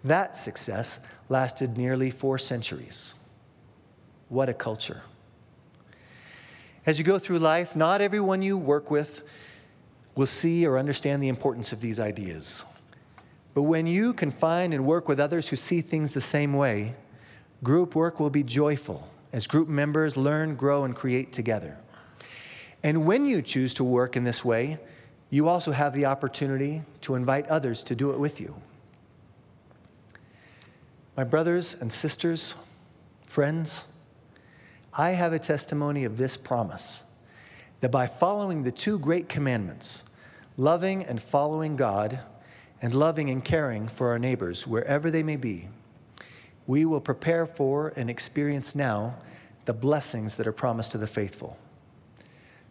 That 0.04 0.36
success 0.36 1.00
lasted 1.30 1.78
nearly 1.78 2.10
four 2.10 2.38
centuries. 2.38 3.16
What 4.28 4.50
a 4.50 4.54
culture. 4.54 5.04
As 6.86 6.98
you 6.98 7.06
go 7.06 7.20
through 7.20 7.40
life, 7.40 7.76
not 7.76 8.02
everyone 8.02 8.42
you 8.42 8.58
work 8.58 8.90
with 8.90 9.22
will 10.16 10.26
see 10.26 10.66
or 10.66 10.78
understand 10.78 11.22
the 11.22 11.28
importance 11.28 11.72
of 11.72 11.82
these 11.82 12.00
ideas. 12.00 12.66
But 13.54 13.64
when 13.64 13.86
you 13.86 14.14
can 14.14 14.32
find 14.32 14.74
and 14.74 14.86
work 14.86 15.08
with 15.08 15.20
others 15.20 15.50
who 15.50 15.56
see 15.56 15.82
things 15.82 16.14
the 16.14 16.22
same 16.22 16.54
way, 16.54 16.96
group 17.64 17.96
work 17.96 18.20
will 18.20 18.30
be 18.30 18.44
joyful 18.44 19.08
as 19.34 19.48
group 19.48 19.68
members 19.68 20.18
learn, 20.18 20.56
grow, 20.56 20.84
and 20.84 20.96
create 20.96 21.32
together. 21.34 21.78
And 22.84 23.06
when 23.06 23.26
you 23.26 23.42
choose 23.42 23.74
to 23.76 23.84
work 23.84 24.16
in 24.18 24.24
this 24.24 24.44
way, 24.44 24.80
you 25.30 25.48
also 25.48 25.72
have 25.72 25.94
the 25.94 26.06
opportunity 26.06 26.82
to 27.02 27.16
invite 27.16 27.48
others 27.48 27.84
to 27.84 27.96
do 27.96 28.12
it 28.12 28.20
with 28.20 28.42
you. 28.42 28.56
My 31.16 31.24
brothers 31.24 31.80
and 31.80 31.92
sisters, 31.92 32.56
friends, 33.24 33.86
I 34.94 35.12
have 35.12 35.32
a 35.32 35.40
testimony 35.40 36.04
of 36.04 36.18
this 36.18 36.36
promise 36.36 37.04
that 37.80 37.92
by 37.92 38.08
following 38.08 38.64
the 38.64 38.72
two 38.72 39.00
great 39.00 39.30
commandments, 39.30 40.04
loving 40.58 41.04
and 41.04 41.22
following 41.22 41.76
God, 41.76 42.20
and 42.82 42.94
loving 42.94 43.30
and 43.30 43.44
caring 43.44 43.88
for 43.88 44.10
our 44.10 44.20
neighbors 44.20 44.68
wherever 44.68 45.12
they 45.12 45.24
may 45.24 45.36
be, 45.36 45.70
we 46.68 46.84
will 46.84 47.00
prepare 47.00 47.46
for 47.46 47.94
and 47.96 48.10
experience 48.10 48.76
now 48.76 49.16
the 49.66 49.74
blessings 49.74 50.36
that 50.36 50.48
are 50.48 50.52
promised 50.52 50.92
to 50.92 50.98
the 50.98 51.08
faithful. 51.08 51.58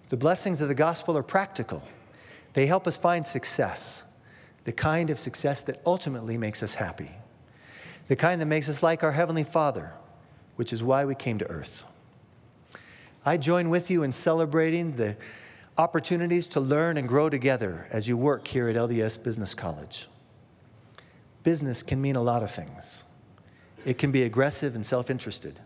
The 0.09 0.17
blessings 0.17 0.61
of 0.61 0.69
the 0.69 0.75
gospel 0.75 1.17
are 1.17 1.23
practical, 1.23 1.87
they 2.55 2.67
help 2.67 2.87
us 2.87 2.97
find 2.97 3.27
success, 3.27 4.03
the 4.65 4.73
kind 4.73 5.09
of 5.09 5.21
success 5.21 5.61
that 5.63 5.81
ultimately 5.87 6.37
makes 6.37 6.63
us 6.63 6.75
happy, 6.75 7.13
the 8.09 8.17
kind 8.17 8.41
that 8.41 8.47
makes 8.47 8.69
us 8.69 8.83
like 8.83 9.05
our 9.05 9.13
Heavenly 9.13 9.45
Father, 9.45 9.93
which 10.57 10.73
is 10.73 10.83
why 10.83 11.05
we 11.05 11.15
came 11.15 11.39
to 11.39 11.49
earth. 11.49 11.85
I 13.25 13.37
join 13.37 13.69
with 13.69 13.91
you 13.91 14.03
in 14.03 14.13
celebrating 14.13 14.97
the 14.97 15.17
opportunities 15.77 16.47
to 16.49 16.61
learn 16.61 16.97
and 16.97 17.07
grow 17.07 17.29
together 17.29 17.87
as 17.91 18.09
you 18.09 18.17
work 18.17 18.49
here 18.49 18.69
at 18.69 18.77
LDS 18.77 19.23
Business 19.23 19.55
College. 19.55 20.09
Business 21.43 21.83
can 21.83 22.01
mean 22.01 22.17
a 22.17 22.23
lot 22.23 22.43
of 22.43 22.51
things. 22.51 23.05
It 23.85 23.99
can 23.99 24.11
be 24.11 24.23
aggressive 24.23 24.75
and 24.75 24.85
self 24.85 25.11
interested. 25.11 25.61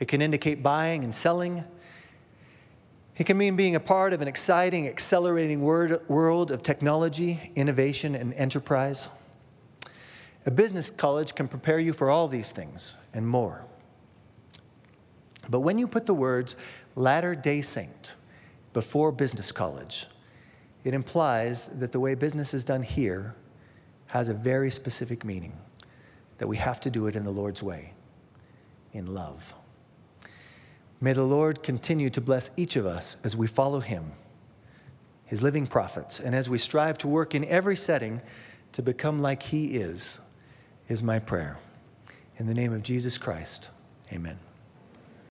It 0.00 0.08
can 0.08 0.22
indicate 0.22 0.62
buying 0.62 1.04
and 1.04 1.14
selling. 1.14 1.64
It 3.16 3.24
can 3.24 3.38
mean 3.38 3.56
being 3.56 3.76
a 3.76 3.80
part 3.80 4.12
of 4.12 4.22
an 4.22 4.28
exciting, 4.28 4.88
accelerating 4.88 5.62
world 5.62 6.50
of 6.50 6.62
technology, 6.62 7.52
innovation, 7.54 8.14
and 8.14 8.34
enterprise. 8.34 9.08
A 10.46 10.50
business 10.50 10.90
college 10.90 11.34
can 11.34 11.46
prepare 11.46 11.78
you 11.78 11.92
for 11.92 12.10
all 12.10 12.26
these 12.26 12.52
things 12.52 12.96
and 13.14 13.26
more. 13.26 13.64
But 15.48 15.60
when 15.60 15.78
you 15.78 15.86
put 15.86 16.06
the 16.06 16.14
words 16.14 16.56
Latter 16.96 17.34
day 17.34 17.60
Saint 17.62 18.14
before 18.72 19.12
business 19.12 19.52
college, 19.52 20.06
it 20.84 20.94
implies 20.94 21.68
that 21.68 21.92
the 21.92 22.00
way 22.00 22.14
business 22.14 22.54
is 22.54 22.64
done 22.64 22.82
here 22.82 23.34
has 24.06 24.28
a 24.28 24.34
very 24.34 24.70
specific 24.70 25.24
meaning, 25.24 25.56
that 26.38 26.46
we 26.46 26.56
have 26.56 26.80
to 26.80 26.90
do 26.90 27.06
it 27.06 27.16
in 27.16 27.24
the 27.24 27.30
Lord's 27.30 27.62
way, 27.62 27.92
in 28.92 29.12
love. 29.12 29.54
May 31.00 31.12
the 31.12 31.24
Lord 31.24 31.62
continue 31.62 32.10
to 32.10 32.20
bless 32.20 32.50
each 32.56 32.76
of 32.76 32.86
us 32.86 33.16
as 33.24 33.36
we 33.36 33.46
follow 33.46 33.80
him, 33.80 34.12
his 35.24 35.42
living 35.42 35.66
prophets, 35.66 36.20
and 36.20 36.34
as 36.34 36.48
we 36.48 36.58
strive 36.58 36.98
to 36.98 37.08
work 37.08 37.34
in 37.34 37.44
every 37.46 37.76
setting 37.76 38.20
to 38.72 38.82
become 38.82 39.20
like 39.20 39.42
he 39.42 39.76
is, 39.76 40.20
is 40.88 41.02
my 41.02 41.18
prayer. 41.18 41.58
In 42.36 42.46
the 42.46 42.54
name 42.54 42.72
of 42.72 42.82
Jesus 42.82 43.18
Christ, 43.18 43.70
amen. 44.12 44.38